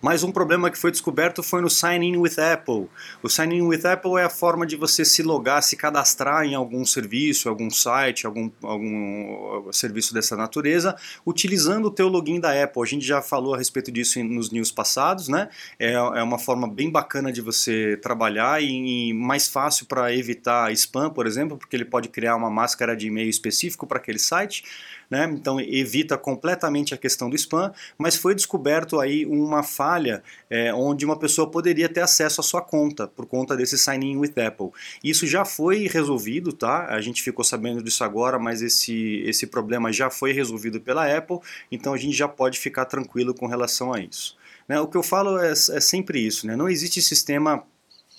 Mas 0.00 0.22
um 0.22 0.32
problema 0.32 0.70
que 0.70 0.78
foi 0.78 0.90
descoberto 0.90 1.42
foi 1.42 1.60
no 1.60 1.70
Sign 1.70 2.06
In 2.06 2.16
with 2.16 2.38
Apple. 2.38 2.88
O 3.22 3.28
Sign 3.28 3.56
In 3.56 3.62
with 3.62 3.86
Apple 3.86 4.16
é 4.18 4.24
a 4.24 4.30
forma 4.30 4.66
de 4.66 4.76
você 4.76 5.04
se 5.04 5.22
logar, 5.22 5.62
se 5.62 5.76
cadastrar 5.76 6.44
em 6.44 6.54
algum 6.54 6.84
serviço, 6.84 7.48
algum 7.48 7.70
site, 7.70 8.26
algum, 8.26 8.50
algum 8.62 9.72
serviço 9.72 10.12
dessa 10.12 10.36
natureza, 10.36 10.96
utilizando 11.26 11.86
o 11.86 11.90
teu 11.90 12.08
login 12.08 12.40
da 12.40 12.62
Apple. 12.62 12.82
A 12.82 12.86
gente 12.86 13.04
já 13.04 13.22
falou 13.22 13.54
a 13.54 13.58
respeito 13.58 13.90
disso 13.90 14.22
nos 14.22 14.50
news 14.50 14.70
passados, 14.70 15.28
né? 15.28 15.48
É, 15.78 15.92
é 15.92 16.22
uma 16.22 16.38
forma 16.38 16.68
bem 16.68 16.90
bacana 16.90 17.32
de 17.32 17.40
você 17.40 17.98
trabalhar 18.02 18.62
e, 18.62 19.10
e 19.10 19.14
mais 19.14 19.48
fácil 19.48 19.86
para 19.86 20.14
evitar 20.14 20.72
spam, 20.72 21.10
por 21.10 21.26
exemplo, 21.26 21.56
porque 21.56 21.76
ele 21.76 21.84
pode 21.84 22.08
criar 22.08 22.36
uma 22.36 22.50
máscara 22.50 22.96
de 22.96 23.06
e-mail 23.06 23.28
específico 23.28 23.86
para 23.86 23.98
aquele 23.98 24.18
site 24.18 24.64
né? 25.12 25.30
Então 25.30 25.60
evita 25.60 26.16
completamente 26.16 26.94
a 26.94 26.96
questão 26.96 27.28
do 27.28 27.36
spam, 27.36 27.70
mas 27.98 28.16
foi 28.16 28.34
descoberto 28.34 28.98
aí 28.98 29.26
uma 29.26 29.62
falha 29.62 30.22
é, 30.48 30.72
onde 30.72 31.04
uma 31.04 31.18
pessoa 31.18 31.50
poderia 31.50 31.86
ter 31.86 32.00
acesso 32.00 32.40
à 32.40 32.42
sua 32.42 32.62
conta 32.62 33.06
por 33.06 33.26
conta 33.26 33.54
desse 33.54 33.76
sign 33.76 34.06
in 34.06 34.16
with 34.16 34.32
Apple. 34.40 34.70
Isso 35.04 35.26
já 35.26 35.44
foi 35.44 35.86
resolvido, 35.86 36.50
tá? 36.50 36.86
A 36.86 36.98
gente 37.02 37.22
ficou 37.22 37.44
sabendo 37.44 37.82
disso 37.82 38.02
agora, 38.02 38.38
mas 38.38 38.62
esse, 38.62 39.22
esse 39.26 39.46
problema 39.46 39.92
já 39.92 40.08
foi 40.08 40.32
resolvido 40.32 40.80
pela 40.80 41.06
Apple, 41.06 41.40
então 41.70 41.92
a 41.92 41.98
gente 41.98 42.16
já 42.16 42.26
pode 42.26 42.58
ficar 42.58 42.86
tranquilo 42.86 43.34
com 43.34 43.46
relação 43.46 43.92
a 43.92 44.00
isso. 44.00 44.38
Né? 44.66 44.80
O 44.80 44.86
que 44.86 44.96
eu 44.96 45.02
falo 45.02 45.38
é, 45.38 45.52
é 45.52 45.54
sempre 45.54 46.26
isso, 46.26 46.46
né? 46.46 46.56
não 46.56 46.70
existe 46.70 47.02
sistema 47.02 47.62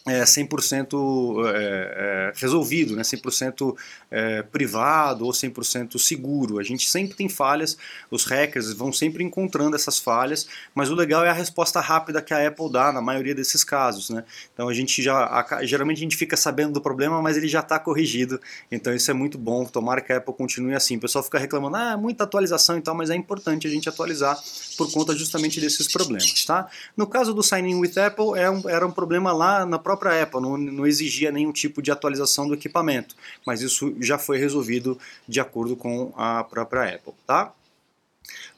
é, 0.05 0.22
100% 0.24 1.45
é, 1.45 1.51
é, 1.55 2.33
resolvido, 2.36 2.95
né? 2.95 3.03
100% 3.03 3.75
é, 4.12 4.41
privado 4.41 5.25
ou 5.25 5.31
100% 5.31 5.98
seguro. 5.98 6.60
A 6.60 6.63
gente 6.63 6.89
sempre 6.89 7.15
tem 7.15 7.29
falhas, 7.29 7.77
os 8.12 8.25
hackers 8.25 8.74
vão 8.74 8.91
sempre 8.91 9.24
encontrando 9.24 9.75
essas 9.75 10.00
falhas, 10.00 10.48
mas 10.75 10.89
o 10.89 10.95
legal 10.95 11.24
é 11.24 11.29
a 11.29 11.33
resposta 11.33 11.79
rápida 11.79 12.22
que 12.22 12.33
a 12.33 12.48
Apple 12.48 12.69
dá 12.69 12.91
na 12.91 13.01
maioria 13.01 13.33
desses 13.33 13.63
casos. 13.63 14.10
Né? 14.10 14.25
Então 14.53 14.67
a 14.67 14.74
gente 14.74 15.01
já, 15.01 15.25
a, 15.25 15.63
geralmente 15.63 15.98
a 16.00 16.01
gente 16.01 16.17
fica 16.17 16.36
sabendo 16.36 16.74
do 16.74 16.81
problema, 16.81 17.22
mas 17.22 17.38
ele 17.38 17.48
já 17.48 17.62
está 17.62 17.79
corrigido, 17.79 18.41
então 18.69 18.93
isso 18.93 19.10
é 19.10 19.13
muito 19.13 19.38
bom. 19.38 19.63
Tomara 19.63 20.01
que 20.01 20.12
a 20.12 20.17
Apple 20.17 20.33
continue 20.33 20.75
assim. 20.75 20.98
O 20.98 21.00
pessoal 21.00 21.24
fica 21.24 21.39
reclamando, 21.39 21.77
ah, 21.77 21.95
muita 21.95 22.25
atualização 22.25 22.77
e 22.77 22.81
tal, 22.81 22.93
mas 22.93 23.10
é 23.10 23.15
importante 23.15 23.67
a 23.67 23.69
gente 23.69 23.88
atualizar 23.88 24.38
por 24.77 24.91
conta 24.91 25.15
justamente 25.15 25.62
desses 25.62 25.88
problemas. 25.88 26.43
Tá? 26.43 26.67
No 26.98 27.07
caso 27.07 27.33
do 27.33 27.41
Sign 27.41 27.72
In 27.72 27.75
with 27.75 27.98
Apple, 27.98 28.38
é 28.38 28.50
um, 28.50 28.67
era 28.67 28.86
um 28.86 28.91
problema 28.91 29.31
lá 29.31 29.65
na 29.65 29.79
própria 29.79 29.92
própria 29.95 30.23
Apple, 30.23 30.41
não, 30.41 30.57
não 30.57 30.88
exigia 30.88 31.31
nenhum 31.31 31.51
tipo 31.51 31.81
de 31.81 31.91
atualização 31.91 32.47
do 32.47 32.53
equipamento, 32.53 33.15
mas 33.45 33.62
isso 33.62 33.95
já 34.00 34.17
foi 34.17 34.38
resolvido 34.38 34.97
de 35.27 35.39
acordo 35.39 35.75
com 35.75 36.12
a 36.15 36.43
própria 36.43 36.95
Apple, 36.95 37.13
tá? 37.25 37.53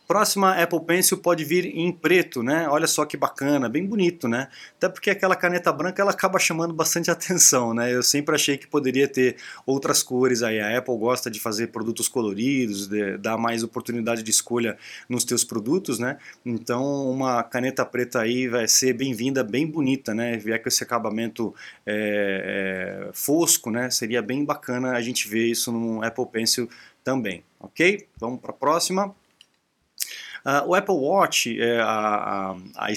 Próxima 0.07 0.61
Apple 0.61 0.81
Pencil 0.81 1.17
pode 1.17 1.43
vir 1.43 1.65
em 1.65 1.91
preto, 1.91 2.43
né? 2.43 2.67
Olha 2.69 2.85
só 2.85 3.05
que 3.05 3.17
bacana, 3.17 3.67
bem 3.67 3.85
bonito, 3.85 4.27
né? 4.27 4.49
Até 4.77 4.87
porque 4.87 5.09
aquela 5.09 5.35
caneta 5.35 5.71
branca 5.71 5.99
ela 6.01 6.11
acaba 6.11 6.37
chamando 6.37 6.73
bastante 6.73 7.09
atenção, 7.11 7.73
né? 7.73 7.93
Eu 7.93 8.03
sempre 8.03 8.35
achei 8.35 8.55
que 8.55 8.67
poderia 8.67 9.07
ter 9.07 9.37
outras 9.65 10.03
cores 10.03 10.43
aí. 10.43 10.59
A 10.59 10.77
Apple 10.77 10.95
gosta 10.97 11.31
de 11.31 11.39
fazer 11.39 11.67
produtos 11.67 12.07
coloridos, 12.07 12.87
de 12.87 13.17
dar 13.17 13.35
mais 13.37 13.63
oportunidade 13.63 14.21
de 14.21 14.29
escolha 14.29 14.77
nos 15.09 15.23
teus 15.23 15.43
produtos, 15.43 15.97
né? 15.97 16.17
Então 16.45 17.09
uma 17.09 17.41
caneta 17.41 17.83
preta 17.83 18.21
aí 18.21 18.47
vai 18.47 18.67
ser 18.67 18.93
bem-vinda, 18.93 19.43
bem 19.43 19.65
bonita, 19.65 20.13
né? 20.13 20.37
Vier 20.37 20.61
com 20.61 20.69
esse 20.69 20.83
acabamento 20.83 21.53
é, 21.85 23.07
é, 23.07 23.09
fosco, 23.11 23.71
né? 23.71 23.89
Seria 23.89 24.21
bem 24.21 24.45
bacana 24.45 24.91
a 24.91 25.01
gente 25.01 25.27
ver 25.27 25.47
isso 25.47 25.71
no 25.71 26.03
Apple 26.03 26.27
Pencil 26.27 26.69
também, 27.03 27.43
ok? 27.59 28.07
Vamos 28.19 28.39
para 28.39 28.51
a 28.51 28.53
próxima. 28.53 29.15
Uh, 30.45 30.69
o 30.69 30.75
Apple 30.75 30.93
Watch, 30.93 31.59
é, 31.59 31.79
a, 31.81 32.55
a, 32.75 32.87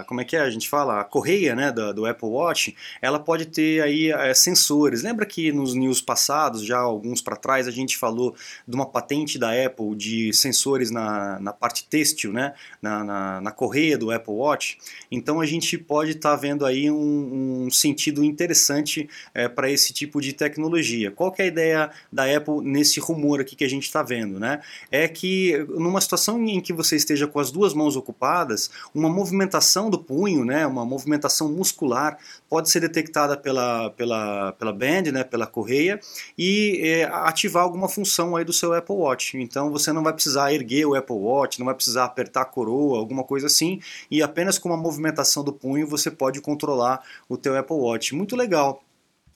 a, 0.00 0.04
como 0.04 0.22
é 0.22 0.24
que 0.24 0.34
é, 0.34 0.40
a 0.40 0.48
gente 0.48 0.66
fala, 0.66 1.00
a 1.00 1.04
correia 1.04 1.54
né, 1.54 1.70
do, 1.70 1.92
do 1.92 2.06
Apple 2.06 2.28
Watch, 2.28 2.74
ela 3.02 3.20
pode 3.20 3.44
ter 3.44 3.82
aí 3.82 4.10
é, 4.10 4.32
sensores. 4.32 5.02
Lembra 5.02 5.26
que 5.26 5.52
nos 5.52 5.74
news 5.74 6.00
passados, 6.00 6.64
já 6.64 6.78
alguns 6.78 7.20
para 7.20 7.36
trás, 7.36 7.68
a 7.68 7.70
gente 7.70 7.98
falou 7.98 8.34
de 8.66 8.74
uma 8.74 8.86
patente 8.86 9.38
da 9.38 9.50
Apple 9.52 9.94
de 9.94 10.32
sensores 10.32 10.90
na, 10.90 11.38
na 11.40 11.52
parte 11.52 11.84
têxtil, 11.84 12.32
né, 12.32 12.54
na, 12.80 13.04
na, 13.04 13.40
na 13.42 13.50
correia 13.50 13.98
do 13.98 14.10
Apple 14.10 14.32
Watch? 14.32 14.78
Então 15.10 15.42
a 15.42 15.46
gente 15.46 15.76
pode 15.76 16.12
estar 16.12 16.30
tá 16.30 16.36
vendo 16.36 16.64
aí 16.64 16.90
um, 16.90 17.66
um, 17.66 17.70
sentido 17.70 18.24
interessante 18.24 19.10
é, 19.34 19.46
para 19.46 19.70
esse 19.70 19.92
tipo 19.92 20.22
de 20.22 20.32
tecnologia. 20.32 21.10
Qual 21.10 21.30
que 21.30 21.42
é 21.42 21.44
a 21.44 21.48
ideia 21.48 21.90
da 22.10 22.24
Apple 22.24 22.62
nesse 22.62 22.98
rumor 22.98 23.40
aqui 23.40 23.54
que 23.54 23.64
a 23.64 23.68
gente 23.68 23.84
está 23.84 24.02
vendo? 24.02 24.40
Né? 24.40 24.62
É 24.90 25.06
que 25.06 25.66
numa 25.68 26.00
situação 26.00 26.42
em 26.42 26.62
que 26.62 26.77
você 26.78 26.96
esteja 26.96 27.26
com 27.26 27.38
as 27.38 27.50
duas 27.50 27.74
mãos 27.74 27.96
ocupadas, 27.96 28.70
uma 28.94 29.08
movimentação 29.08 29.90
do 29.90 29.98
punho, 29.98 30.44
né, 30.44 30.66
uma 30.66 30.84
movimentação 30.84 31.52
muscular, 31.52 32.16
pode 32.48 32.70
ser 32.70 32.80
detectada 32.80 33.36
pela, 33.36 33.90
pela, 33.90 34.52
pela 34.52 34.72
band, 34.72 35.12
né, 35.12 35.24
pela 35.24 35.46
correia, 35.46 36.00
e 36.38 36.80
é, 36.82 37.04
ativar 37.04 37.64
alguma 37.64 37.88
função 37.88 38.36
aí 38.36 38.44
do 38.44 38.52
seu 38.52 38.72
Apple 38.72 38.94
Watch. 38.94 39.36
Então 39.36 39.70
você 39.70 39.92
não 39.92 40.02
vai 40.02 40.12
precisar 40.12 40.52
erguer 40.52 40.86
o 40.86 40.94
Apple 40.94 41.16
Watch, 41.16 41.58
não 41.58 41.66
vai 41.66 41.74
precisar 41.74 42.04
apertar 42.04 42.42
a 42.42 42.46
coroa, 42.46 42.98
alguma 42.98 43.24
coisa 43.24 43.46
assim, 43.46 43.80
e 44.10 44.22
apenas 44.22 44.58
com 44.58 44.68
uma 44.68 44.76
movimentação 44.78 45.42
do 45.44 45.52
punho 45.52 45.86
você 45.86 46.10
pode 46.10 46.40
controlar 46.40 47.02
o 47.28 47.36
teu 47.36 47.58
Apple 47.58 47.76
Watch. 47.76 48.14
Muito 48.14 48.36
legal. 48.36 48.82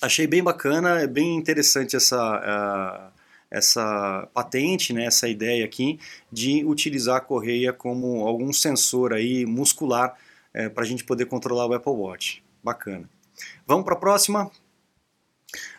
Achei 0.01 0.27
bem 0.27 0.43
bacana, 0.43 1.01
é 1.01 1.07
bem 1.07 1.37
interessante 1.37 1.97
essa... 1.97 3.11
Uh, 3.11 3.22
essa 3.53 4.27
patente, 4.33 4.95
né, 4.95 5.05
essa 5.05 5.29
ideia 5.29 5.63
aqui 5.63 6.01
de 6.33 6.65
utilizar 6.65 7.17
a 7.17 7.21
correia 7.21 7.71
como 7.71 8.27
algum 8.27 8.51
sensor 8.51 9.13
aí 9.13 9.45
muscular 9.45 10.17
é, 10.55 10.71
para 10.71 10.83
a 10.85 10.87
gente 10.87 11.05
poder 11.05 11.27
controlar 11.27 11.67
o 11.67 11.75
Apple 11.75 11.93
Watch. 11.93 12.43
Bacana. 12.65 13.09
Vamos 13.67 13.85
para 13.85 13.95
a 13.95 13.99
próxima. 13.99 14.51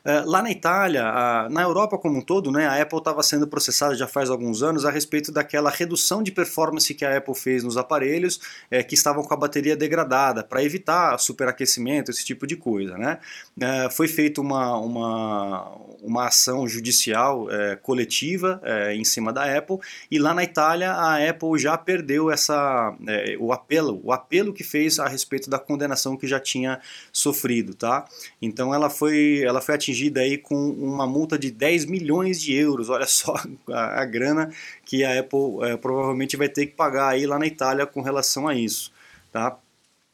É, 0.05 0.21
lá 0.25 0.41
na 0.41 0.51
Itália, 0.51 1.05
a, 1.05 1.49
na 1.49 1.61
Europa 1.61 1.97
como 1.97 2.17
um 2.17 2.21
todo, 2.21 2.51
né, 2.51 2.67
a 2.67 2.81
Apple 2.81 2.97
estava 2.97 3.23
sendo 3.23 3.47
processada 3.47 3.95
já 3.95 4.07
faz 4.07 4.29
alguns 4.29 4.61
anos 4.61 4.85
a 4.85 4.91
respeito 4.91 5.31
daquela 5.31 5.69
redução 5.69 6.21
de 6.21 6.31
performance 6.31 6.93
que 6.93 7.05
a 7.05 7.17
Apple 7.17 7.33
fez 7.35 7.63
nos 7.63 7.77
aparelhos 7.77 8.39
é, 8.69 8.83
que 8.83 8.95
estavam 8.95 9.23
com 9.23 9.33
a 9.33 9.37
bateria 9.37 9.75
degradada, 9.75 10.43
para 10.43 10.63
evitar 10.63 11.17
superaquecimento, 11.19 12.11
esse 12.11 12.25
tipo 12.25 12.45
de 12.45 12.55
coisa. 12.55 12.97
Né? 12.97 13.17
É, 13.59 13.89
foi 13.89 14.07
feita 14.07 14.41
uma, 14.41 14.77
uma, 14.77 15.71
uma 16.01 16.27
ação 16.27 16.67
judicial 16.67 17.49
é, 17.49 17.75
coletiva 17.77 18.61
é, 18.63 18.93
em 18.93 19.03
cima 19.03 19.31
da 19.31 19.57
Apple, 19.57 19.77
e 20.11 20.19
lá 20.19 20.33
na 20.33 20.43
Itália 20.43 20.91
a 20.91 21.29
Apple 21.29 21.57
já 21.57 21.77
perdeu 21.77 22.29
essa, 22.29 22.93
é, 23.07 23.37
o 23.39 23.53
apelo, 23.53 24.01
o 24.03 24.11
apelo 24.11 24.53
que 24.53 24.63
fez 24.63 24.99
a 24.99 25.07
respeito 25.07 25.49
da 25.49 25.57
condenação 25.57 26.17
que 26.17 26.27
já 26.27 26.39
tinha 26.39 26.81
sofrido. 27.11 27.73
Tá? 27.73 28.05
Então 28.41 28.73
ela 28.73 28.89
foi, 28.89 29.41
ela 29.45 29.61
foi 29.63 29.75
atingida 29.75 30.21
aí 30.21 30.37
com 30.37 30.55
uma 30.55 31.07
multa 31.07 31.37
de 31.37 31.49
10 31.49 31.85
milhões 31.85 32.41
de 32.41 32.53
euros. 32.53 32.89
Olha 32.89 33.07
só 33.07 33.35
a, 33.69 34.01
a 34.01 34.05
grana 34.05 34.51
que 34.85 35.03
a 35.03 35.19
Apple 35.19 35.63
é, 35.63 35.77
provavelmente 35.77 36.37
vai 36.37 36.49
ter 36.49 36.67
que 36.67 36.73
pagar 36.73 37.09
aí 37.09 37.25
lá 37.25 37.39
na 37.39 37.47
Itália 37.47 37.85
com 37.85 38.01
relação 38.01 38.47
a 38.47 38.55
isso. 38.55 38.91
Tá? 39.31 39.57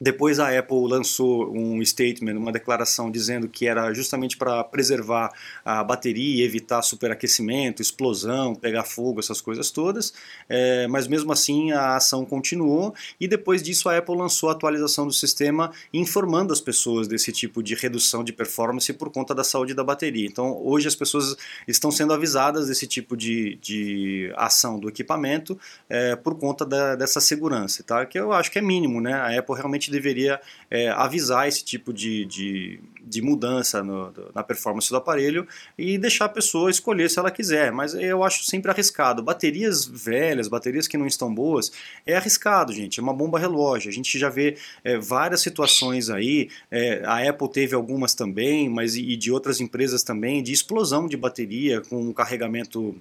Depois 0.02 0.40
a 0.40 0.58
Apple 0.58 0.88
lançou 0.88 1.52
um 1.54 1.84
statement, 1.84 2.38
uma 2.38 2.54
declaração 2.54 3.12
dizendo 3.12 3.50
que 3.50 3.68
era 3.68 3.94
justamente 3.94 4.38
para 4.38 4.64
preservar 4.64 5.30
a 5.66 5.84
bateria, 5.84 6.46
evitar 6.46 6.82
superaquecimento, 6.82 7.82
explosão, 7.82 8.56
pegar 8.56 8.86
fogo, 8.86 9.20
essas 9.20 9.42
coisas 9.42 9.70
todas. 9.72 10.14
É, 10.48 10.88
mas 10.88 11.06
mesmo 11.06 11.34
assim 11.34 11.74
a 11.74 11.98
ação 11.98 12.24
continuou 12.24 12.94
e 13.20 13.28
depois 13.28 13.62
disso 13.62 13.90
a 13.90 13.98
Apple 13.98 14.16
lançou 14.16 14.48
a 14.48 14.54
atualização 14.54 15.06
do 15.06 15.12
sistema 15.12 15.70
informando 15.94 16.54
as 16.54 16.62
pessoas 16.62 17.06
desse 17.06 17.34
tipo 17.34 17.62
de 17.62 17.76
redução 17.76 18.24
de 18.24 18.32
performance 18.32 18.94
por 18.94 19.12
conta 19.12 19.36
da 19.36 19.44
saúde 19.44 19.74
da 19.74 19.84
bateria. 19.84 20.26
Então 20.26 20.62
hoje 20.64 20.88
as 20.88 20.96
pessoas 20.96 21.36
estão 21.68 21.92
sendo 21.92 22.14
avisadas 22.14 22.68
desse 22.68 22.88
tipo 22.88 23.18
de, 23.18 23.56
de 23.62 24.32
ação 24.38 24.80
do 24.80 24.88
equipamento 24.88 25.60
é, 25.90 26.16
por 26.16 26.36
conta 26.36 26.66
da, 26.66 26.96
dessa 26.96 27.20
segurança, 27.20 27.84
tá? 27.84 28.06
que 28.06 28.18
eu 28.18 28.32
acho 28.32 28.50
que 28.50 28.60
é 28.60 28.62
mínimo. 28.62 29.02
Né? 29.02 29.14
A 29.14 29.38
Apple 29.38 29.56
realmente 29.56 29.89
deveria 29.92 30.40
é, 30.70 30.90
avisar 30.90 31.48
esse 31.48 31.64
tipo 31.64 31.94
de, 31.94 32.26
de, 32.26 32.80
de 33.04 33.22
mudança 33.22 33.84
no, 33.84 34.14
na 34.34 34.44
performance 34.44 34.90
do 34.90 34.98
aparelho 34.98 35.48
e 35.78 35.98
deixar 35.98 36.26
a 36.26 36.30
pessoa 36.30 36.70
escolher 36.70 37.10
se 37.10 37.20
ela 37.20 37.32
quiser. 37.32 37.72
Mas 37.72 37.94
eu 37.94 38.24
acho 38.24 38.46
sempre 38.46 38.72
arriscado. 38.72 39.24
Baterias 39.24 39.86
velhas, 39.86 40.48
baterias 40.48 40.88
que 40.88 40.98
não 40.98 41.08
estão 41.08 41.34
boas, 41.34 41.72
é 42.06 42.16
arriscado, 42.16 42.74
gente. 42.74 43.00
É 43.00 43.04
uma 43.04 43.14
bomba 43.14 43.40
relógio. 43.40 43.90
A 43.90 43.94
gente 43.94 44.18
já 44.18 44.30
vê 44.30 44.58
é, 44.84 44.98
várias 44.98 45.42
situações 45.42 46.10
aí. 46.10 46.50
É, 46.70 47.04
a 47.06 47.30
Apple 47.30 47.50
teve 47.50 47.76
algumas 47.76 48.14
também, 48.14 48.70
mas 48.70 48.96
e 48.96 49.16
de 49.16 49.32
outras 49.32 49.60
empresas 49.60 50.04
também, 50.04 50.44
de 50.44 50.52
explosão 50.52 51.08
de 51.08 51.18
bateria 51.18 51.82
com 51.82 52.02
um 52.02 52.14
carregamento 52.14 52.96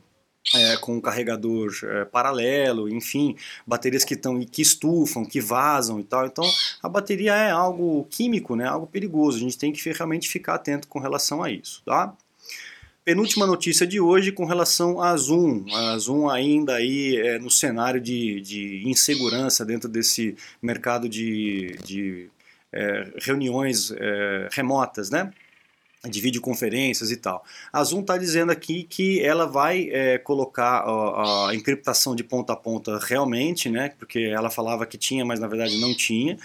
é, 0.55 0.77
com 0.79 0.97
um 0.97 1.01
carregador 1.01 1.71
é, 1.83 2.05
paralelo, 2.05 2.89
enfim, 2.89 3.37
baterias 3.67 4.05
que 4.05 4.15
estão 4.15 4.41
que 4.45 4.63
estufam, 4.63 5.25
que 5.25 5.41
vazam 5.41 6.01
e 6.01 6.05
tal. 6.05 6.27
Então, 6.27 6.45
a 6.83 6.89
bateria 6.89 7.35
é 7.35 7.51
algo 7.51 8.07
químico, 8.11 8.57
né? 8.57 8.67
Algo 8.67 8.87
perigoso. 8.87 9.37
A 9.37 9.41
gente 9.41 9.59
tem 9.59 9.73
que 9.73 9.93
realmente 9.93 10.29
ficar 10.29 10.55
atento 10.55 10.89
com 10.89 10.99
relação 10.99 11.43
a 11.43 11.51
isso, 11.51 11.83
tá? 11.85 12.15
Penúltima 13.05 13.47
notícia 13.47 13.87
de 13.87 13.99
hoje 13.99 14.33
com 14.33 14.45
relação 14.45 15.01
à 15.01 15.17
Zoom. 15.17 15.65
A 15.73 15.99
Zoom 15.99 16.29
ainda 16.29 16.75
aí 16.75 17.17
é, 17.17 17.39
no 17.39 17.51
cenário 17.51 18.01
de, 18.01 18.41
de 18.43 18.83
insegurança 18.87 19.65
dentro 19.65 19.89
desse 19.89 20.37
mercado 20.61 21.09
de, 21.09 21.79
de 21.85 22.29
é, 22.71 23.11
reuniões 23.17 23.91
é, 23.93 24.49
remotas, 24.53 25.09
né? 25.09 25.33
De 26.05 26.21
videoconferências 26.21 27.11
e 27.11 27.17
tal. 27.17 27.45
A 27.73 27.83
Zoom 27.83 28.01
está 28.01 28.17
dizendo 28.17 28.53
aqui 28.53 28.85
que 28.85 29.21
ela 29.21 29.47
vai 29.47 29.89
é, 29.91 30.19
colocar 30.19 30.85
a, 30.85 31.49
a, 31.49 31.55
encriptação 31.55 32.15
de 32.15 32.23
ponta 32.23 32.53
a 32.53 32.57
ponta 32.57 32.99
realmente, 32.99 33.69
né, 33.69 33.93
porque 33.99 34.21
ela 34.21 34.49
falava 34.49 34.87
que 34.87 34.97
tinha, 34.97 35.25
mas 35.25 35.41
na 35.41 35.49
verdade 35.49 35.81
não 35.81 35.95
tinha, 35.97 36.39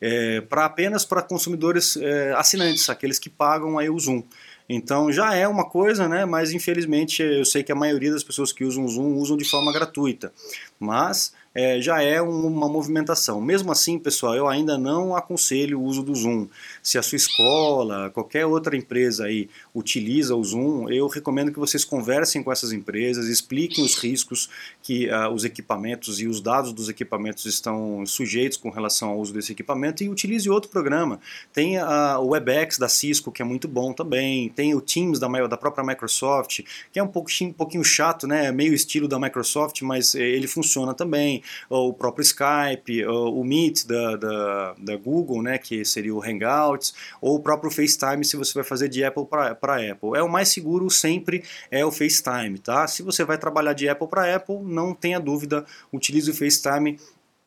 é, 0.00 0.40
para 0.40 0.64
apenas 0.64 1.04
para 1.04 1.20
consumidores 1.20 1.96
é, 1.96 2.32
assinantes, 2.32 2.88
aqueles 2.88 3.18
que 3.18 3.28
pagam 3.28 3.78
aí 3.78 3.90
o 3.90 3.98
Zoom. 3.98 4.22
Então 4.66 5.12
já 5.12 5.34
é 5.34 5.46
uma 5.46 5.68
coisa, 5.68 6.08
né? 6.08 6.24
Mas 6.24 6.52
infelizmente 6.52 7.22
eu 7.22 7.44
sei 7.44 7.62
que 7.62 7.70
a 7.70 7.74
maioria 7.74 8.10
das 8.10 8.24
pessoas 8.24 8.50
que 8.50 8.64
usam 8.64 8.84
o 8.84 8.88
Zoom 8.88 9.16
usam 9.16 9.36
de 9.36 9.44
forma 9.44 9.70
gratuita. 9.70 10.32
Mas 10.80 11.34
é, 11.54 11.80
já 11.80 12.02
é 12.02 12.20
um, 12.20 12.46
uma 12.46 12.68
movimentação. 12.68 13.40
Mesmo 13.40 13.70
assim, 13.70 13.98
pessoal, 13.98 14.34
eu 14.34 14.48
ainda 14.48 14.76
não 14.76 15.14
aconselho 15.14 15.78
o 15.78 15.84
uso 15.84 16.02
do 16.02 16.14
Zoom. 16.14 16.48
Se 16.82 16.98
a 16.98 17.02
sua 17.02 17.16
escola, 17.16 18.10
qualquer 18.10 18.44
outra 18.44 18.76
empresa 18.76 19.26
aí 19.26 19.48
utiliza 19.74 20.36
o 20.36 20.44
Zoom, 20.44 20.88
eu 20.88 21.08
recomendo 21.08 21.50
que 21.50 21.58
vocês 21.58 21.84
conversem 21.84 22.44
com 22.44 22.52
essas 22.52 22.72
empresas, 22.72 23.26
expliquem 23.26 23.84
os 23.84 23.96
riscos 23.96 24.48
que 24.80 25.08
uh, 25.08 25.28
os 25.30 25.44
equipamentos 25.44 26.20
e 26.20 26.28
os 26.28 26.40
dados 26.40 26.72
dos 26.72 26.88
equipamentos 26.88 27.44
estão 27.44 28.06
sujeitos 28.06 28.56
com 28.56 28.70
relação 28.70 29.08
ao 29.08 29.18
uso 29.18 29.32
desse 29.32 29.50
equipamento 29.50 30.04
e 30.04 30.08
utilize 30.08 30.48
outro 30.48 30.70
programa. 30.70 31.18
Tem 31.52 31.78
uh, 31.78 32.20
o 32.20 32.28
WebEx 32.28 32.78
da 32.78 32.88
Cisco, 32.88 33.32
que 33.32 33.42
é 33.42 33.44
muito 33.44 33.66
bom 33.66 33.92
também, 33.92 34.48
tem 34.48 34.74
o 34.74 34.80
Teams 34.80 35.18
da, 35.18 35.26
da 35.48 35.56
própria 35.56 35.84
Microsoft, 35.84 36.60
que 36.92 36.98
é 37.00 37.02
um 37.02 37.08
pouquinho, 37.08 37.50
um 37.50 37.54
pouquinho 37.54 37.82
chato, 37.82 38.28
né? 38.28 38.52
meio 38.52 38.74
estilo 38.74 39.08
da 39.08 39.18
Microsoft, 39.18 39.82
mas 39.82 40.14
eh, 40.14 40.20
ele 40.20 40.46
funciona 40.46 40.94
também. 40.94 41.42
O 41.68 41.92
próprio 41.92 42.22
Skype, 42.22 43.04
o 43.06 43.42
Meet 43.42 43.86
da, 43.86 44.16
da, 44.16 44.74
da 44.78 44.96
Google, 44.96 45.42
né? 45.42 45.58
que 45.58 45.84
seria 45.84 46.14
o 46.14 46.22
Hangouts, 46.22 46.94
ou 47.20 47.36
o 47.36 47.40
próprio 47.40 47.70
FaceTime, 47.70 48.24
se 48.24 48.36
você 48.36 48.54
vai 48.54 48.64
fazer 48.64 48.88
de 48.88 49.02
Apple 49.02 49.26
para 49.26 49.56
Apple. 49.72 50.10
É 50.14 50.22
o 50.22 50.28
mais 50.28 50.48
seguro 50.48 50.90
sempre 50.90 51.42
é 51.70 51.84
o 51.84 51.90
FaceTime, 51.90 52.58
tá? 52.58 52.86
Se 52.86 53.02
você 53.02 53.24
vai 53.24 53.38
trabalhar 53.38 53.72
de 53.72 53.88
Apple 53.88 54.08
para 54.08 54.34
Apple, 54.36 54.58
não 54.62 54.94
tenha 54.94 55.18
dúvida, 55.18 55.64
utilize 55.92 56.30
o 56.30 56.34
FaceTime 56.34 56.98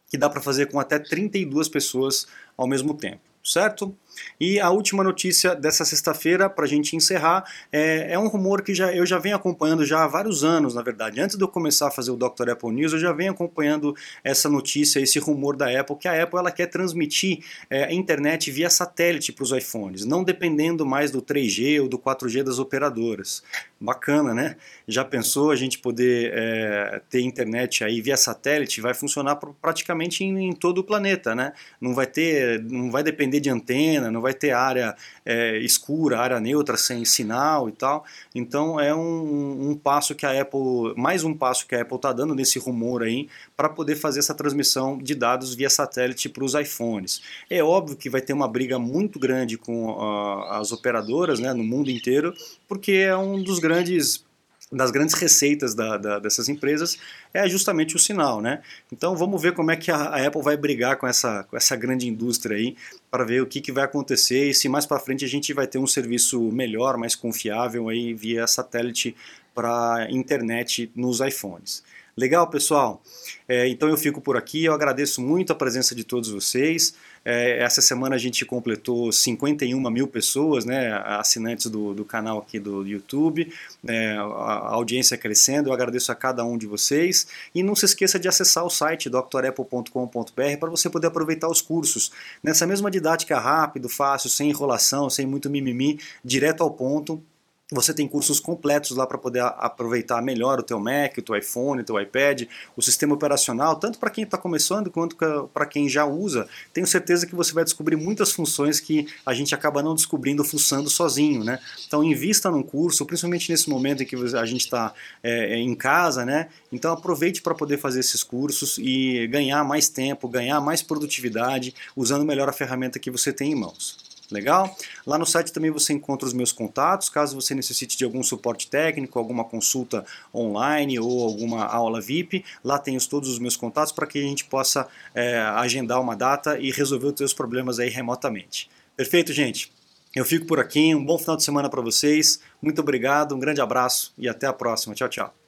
que 0.10 0.18
dá 0.18 0.30
para 0.30 0.42
fazer 0.42 0.68
com 0.68 0.80
até 0.80 0.98
32 1.00 1.70
pessoas 1.70 2.28
ao 2.58 2.68
mesmo 2.68 2.94
tempo 2.94 3.28
certo? 3.48 3.96
E 4.40 4.60
a 4.60 4.70
última 4.70 5.04
notícia 5.04 5.56
dessa 5.56 5.86
sexta-feira, 5.86 6.50
para 6.50 6.66
a 6.66 6.68
gente 6.68 6.96
encerrar, 6.96 7.44
é, 7.72 8.14
é, 8.14 8.20
um 8.20 8.28
rumor 8.28 8.62
que 8.62 8.74
já, 8.74 8.94
eu 8.94 9.06
já 9.06 9.18
venho 9.18 9.36
acompanhando 9.36 9.86
já 9.86 10.04
há 10.04 10.08
vários 10.08 10.44
anos, 10.44 10.76
na 10.76 10.82
verdade. 10.82 11.20
Antes 11.20 11.38
de 11.38 11.44
eu 11.44 11.48
começar 11.48 11.88
a 11.88 11.92
fazer 11.92 12.12
o 12.12 12.16
Dr. 12.16 12.50
Apple 12.52 12.72
News, 12.72 12.94
eu 12.94 13.00
já 13.00 13.12
venho 13.12 13.32
acompanhando 13.32 13.96
essa 14.24 14.50
notícia, 14.50 15.00
esse 15.00 15.20
rumor 15.20 15.56
da 15.56 15.68
Apple, 15.80 15.96
que 15.96 16.08
a 16.08 16.24
Apple 16.24 16.40
ela 16.40 16.52
quer 16.52 16.68
transmitir 16.68 17.40
é, 17.70 17.86
a 17.86 17.94
internet 17.94 18.52
via 18.52 18.70
satélite 18.70 19.32
para 19.32 19.44
os 19.44 19.52
iPhones, 19.52 20.06
não 20.06 20.24
dependendo 20.24 20.86
mais 20.86 21.12
do 21.12 21.22
3G 21.22 21.82
ou 21.82 21.88
do 21.88 21.98
4G 21.98 22.44
das 22.44 22.60
operadoras. 22.60 23.44
Bacana, 23.80 24.34
né? 24.34 24.56
Já 24.88 25.06
pensou 25.06 25.52
a 25.52 25.56
gente 25.56 25.78
poder 25.78 26.32
é, 26.34 27.02
ter 27.10 27.22
internet 27.22 27.84
aí 27.84 28.02
via 28.02 28.18
satélite? 28.18 28.82
Vai 28.82 28.96
funcionar 28.96 29.36
praticamente 29.36 30.24
em, 30.24 30.50
em 30.50 30.54
todo 30.54 30.80
o 30.80 30.84
planeta, 30.84 31.36
né? 31.36 31.54
Não 31.80 31.94
vai 31.94 32.08
ter, 32.08 32.64
não 32.64 32.90
vai 32.90 33.04
depender 33.04 33.40
de 33.40 33.52
antena, 33.52 34.10
não 34.10 34.20
vai 34.20 34.34
ter 34.34 34.52
área 34.52 34.96
é, 35.24 35.60
escura, 35.60 36.20
área 36.20 36.40
neutra 36.40 36.76
sem 36.76 37.06
sinal 37.06 37.70
e 37.70 37.72
tal. 37.72 38.04
Então 38.34 38.80
é 38.80 38.96
um, 38.96 39.70
um, 39.70 39.76
passo 39.76 40.16
que 40.16 40.26
a 40.26 40.42
Apple, 40.42 40.96
mais 40.96 41.24
um 41.24 41.36
passo 41.36 41.68
que 41.68 41.76
a 41.76 41.82
Apple 41.84 41.98
está 41.98 42.12
dando 42.12 42.34
nesse 42.34 42.58
rumor 42.58 43.04
aí 43.04 43.30
para 43.58 43.68
poder 43.68 43.96
fazer 43.96 44.20
essa 44.20 44.36
transmissão 44.36 45.00
de 45.00 45.16
dados 45.16 45.56
via 45.56 45.70
satélite 45.70 46.30
para 46.30 46.44
os 46.44 46.54
iPhones. 46.54 47.24
É 47.50 47.64
óbvio 47.64 47.98
que 47.98 48.08
vai 48.08 48.22
ter 48.22 48.32
uma 48.32 48.48
briga 48.48 48.78
muito 48.78 49.20
grande 49.20 49.58
com 49.58 49.88
uh, 49.88 50.44
as 50.52 50.72
operadoras 50.72 51.40
né, 51.40 51.52
no 51.54 51.64
mundo 51.64 51.90
inteiro, 51.90 52.32
porque 52.68 52.92
é 52.92 53.18
um 53.18 53.42
dos 53.42 53.58
grandes 53.58 54.26
das 54.70 54.92
grandes 54.92 55.16
receitas 55.16 55.74
da, 55.74 55.98
da, 55.98 56.20
dessas 56.20 56.50
empresas 56.50 56.98
é 57.34 57.48
justamente 57.48 57.96
o 57.96 58.00
sinal, 58.00 58.42
né? 58.42 58.62
Então 58.92 59.16
vamos 59.16 59.42
ver 59.42 59.54
como 59.54 59.72
é 59.72 59.78
que 59.78 59.90
a, 59.90 59.96
a, 59.96 60.28
Apple 60.28 60.42
vai 60.42 60.58
brigar 60.58 60.98
com 60.98 61.08
essa, 61.08 61.44
com 61.44 61.56
essa 61.56 61.74
grande 61.78 62.06
indústria 62.06 62.58
aí 62.58 62.76
para 63.10 63.24
ver 63.24 63.42
o 63.42 63.46
que, 63.46 63.62
que 63.62 63.72
vai 63.72 63.86
acontecer 63.86 64.50
e 64.50 64.54
se 64.54 64.68
mais 64.68 64.86
para 64.86 65.00
frente 65.00 65.24
a 65.24 65.28
gente 65.28 65.54
vai 65.54 65.68
ter 65.68 65.78
um 65.78 65.88
serviço 65.88 66.52
melhor, 66.52 66.98
mais 66.98 67.16
confiável 67.16 67.88
aí 67.88 68.14
via 68.14 68.46
satélite 68.46 69.16
para 69.56 70.06
internet 70.12 70.92
nos 70.94 71.22
iPhones. 71.22 71.82
Legal, 72.18 72.48
pessoal? 72.50 73.00
É, 73.48 73.68
então 73.68 73.88
eu 73.88 73.96
fico 73.96 74.20
por 74.20 74.36
aqui. 74.36 74.66
Eu 74.66 74.74
agradeço 74.74 75.22
muito 75.22 75.54
a 75.54 75.56
presença 75.56 75.94
de 75.94 76.04
todos 76.04 76.32
vocês. 76.32 76.96
É, 77.24 77.60
essa 77.64 77.80
semana 77.80 78.16
a 78.16 78.18
gente 78.18 78.44
completou 78.44 79.12
51 79.12 79.80
mil 79.92 80.08
pessoas, 80.08 80.66
né, 80.66 80.94
assinantes 81.06 81.68
do, 81.68 81.94
do 81.94 82.04
canal 82.04 82.40
aqui 82.40 82.60
do 82.60 82.84
YouTube. 82.88 83.54
É, 83.88 84.16
a, 84.18 84.70
audiência 84.74 85.16
crescendo. 85.16 85.70
Eu 85.70 85.74
agradeço 85.74 86.12
a 86.12 86.16
cada 86.16 86.44
um 86.44 86.58
de 86.58 86.66
vocês. 86.66 87.28
E 87.54 87.62
não 87.62 87.76
se 87.76 87.86
esqueça 87.86 88.18
de 88.18 88.28
acessar 88.28 88.66
o 88.66 88.70
site 88.70 89.12
drapple.com.br 89.12 90.58
para 90.60 90.70
você 90.72 90.90
poder 90.90 91.08
aproveitar 91.08 91.48
os 91.48 91.62
cursos. 91.62 92.12
Nessa 92.42 92.66
mesma 92.66 92.90
didática 92.90 93.38
rápido, 93.38 93.88
fácil, 93.88 94.28
sem 94.32 94.50
enrolação, 94.50 95.08
sem 95.08 95.28
muito 95.28 95.52
mimimi, 95.52 96.00
direto 96.26 96.64
ao 96.64 96.72
ponto 96.72 97.22
você 97.70 97.94
tem 97.94 98.08
cursos 98.08 98.40
completos 98.40 98.92
lá 98.92 99.06
para 99.06 99.18
poder 99.18 99.42
aproveitar 99.42 100.22
melhor 100.22 100.58
o 100.60 100.64
teu 100.64 100.80
Mac, 100.80 101.18
o 101.18 101.22
teu 101.22 101.36
iPhone, 101.36 101.82
o 101.82 101.84
teu 101.84 102.00
iPad, 102.00 102.44
o 102.78 102.82
sistema 102.82 103.14
operacional, 103.14 103.76
tanto 103.76 104.00
para 104.00 104.10
quem 104.10 104.24
está 104.24 104.38
começando 104.38 104.90
quanto 104.90 105.18
para 105.54 105.66
quem 105.66 105.90
já 105.90 106.06
usa. 106.06 106.48
Tenho 106.74 106.88
certeza 106.88 107.28
que 107.28 107.36
você 107.36 107.52
vai 107.52 107.66
descobrir 107.66 107.98
muitas 107.98 108.32
funções 108.32 108.80
que 108.80 109.08
a 109.26 109.34
gente 109.34 109.54
acaba 109.54 109.84
não 109.84 109.94
descobrindo 109.94 110.46
fuçando 110.46 110.90
sozinho, 110.90 111.44
né? 111.44 111.60
Então 111.86 112.02
invista 112.02 112.50
num 112.50 112.64
curso, 112.64 113.06
principalmente 113.06 113.52
nesse 113.52 113.70
momento 113.70 114.02
em 114.02 114.06
que 114.06 114.16
a 114.16 114.46
gente 114.46 114.62
está 114.62 114.94
é, 115.22 115.56
é, 115.56 115.58
em 115.58 115.76
casa, 115.76 116.26
né? 116.26 116.48
Então 116.72 116.94
aproveite 116.94 117.42
para 117.42 117.54
poder 117.54 117.78
fazer 117.78 118.00
esses 118.00 118.24
cursos 118.24 118.78
e 118.78 119.28
ganhar 119.28 119.66
mais 119.66 119.90
tempo, 119.90 120.30
ganhar 120.30 120.62
mais 120.62 120.82
produtividade, 120.82 121.76
usando 121.98 122.24
melhor 122.24 122.48
a 122.48 122.54
ferramenta 122.54 122.98
que 122.98 123.12
você 123.12 123.34
tem 123.34 123.52
em 123.52 123.56
mãos. 123.56 124.17
Legal? 124.30 124.76
Lá 125.06 125.18
no 125.18 125.26
site 125.26 125.54
também 125.54 125.72
você 125.72 125.94
encontra 125.94 126.28
os 126.28 126.34
meus 126.34 126.52
contatos, 126.52 127.10
caso 127.10 127.40
você 127.40 127.56
necessite 127.56 127.98
de 127.98 128.04
algum 128.04 128.22
suporte 128.22 128.70
técnico, 128.70 129.18
alguma 129.18 129.46
consulta 129.46 130.06
online 130.34 131.00
ou 131.00 131.24
alguma 131.24 131.66
aula 131.66 132.02
VIP, 132.02 132.44
lá 132.64 132.78
tem 132.78 132.98
todos 132.98 133.30
os 133.30 133.40
meus 133.40 133.56
contatos 133.56 133.94
para 133.94 134.06
que 134.06 134.20
a 134.20 134.24
gente 134.24 134.44
possa 134.46 134.88
é, 135.16 135.38
agendar 135.40 136.02
uma 136.02 136.16
data 136.16 136.60
e 136.60 136.72
resolver 136.72 137.08
os 137.08 137.18
seus 137.18 137.34
problemas 137.34 137.80
aí 137.80 137.90
remotamente. 137.90 138.70
Perfeito, 138.96 139.32
gente? 139.32 139.72
Eu 140.16 140.26
fico 140.26 140.46
por 140.46 140.60
aqui, 140.60 140.96
um 140.96 141.06
bom 141.06 141.18
final 141.18 141.38
de 141.38 141.44
semana 141.44 141.70
para 141.70 141.82
vocês, 141.82 142.40
muito 142.62 142.82
obrigado, 142.82 143.36
um 143.36 143.40
grande 143.40 143.62
abraço 143.62 144.14
e 144.18 144.28
até 144.28 144.48
a 144.48 144.54
próxima. 144.54 144.96
Tchau, 144.96 145.08
tchau. 145.08 145.47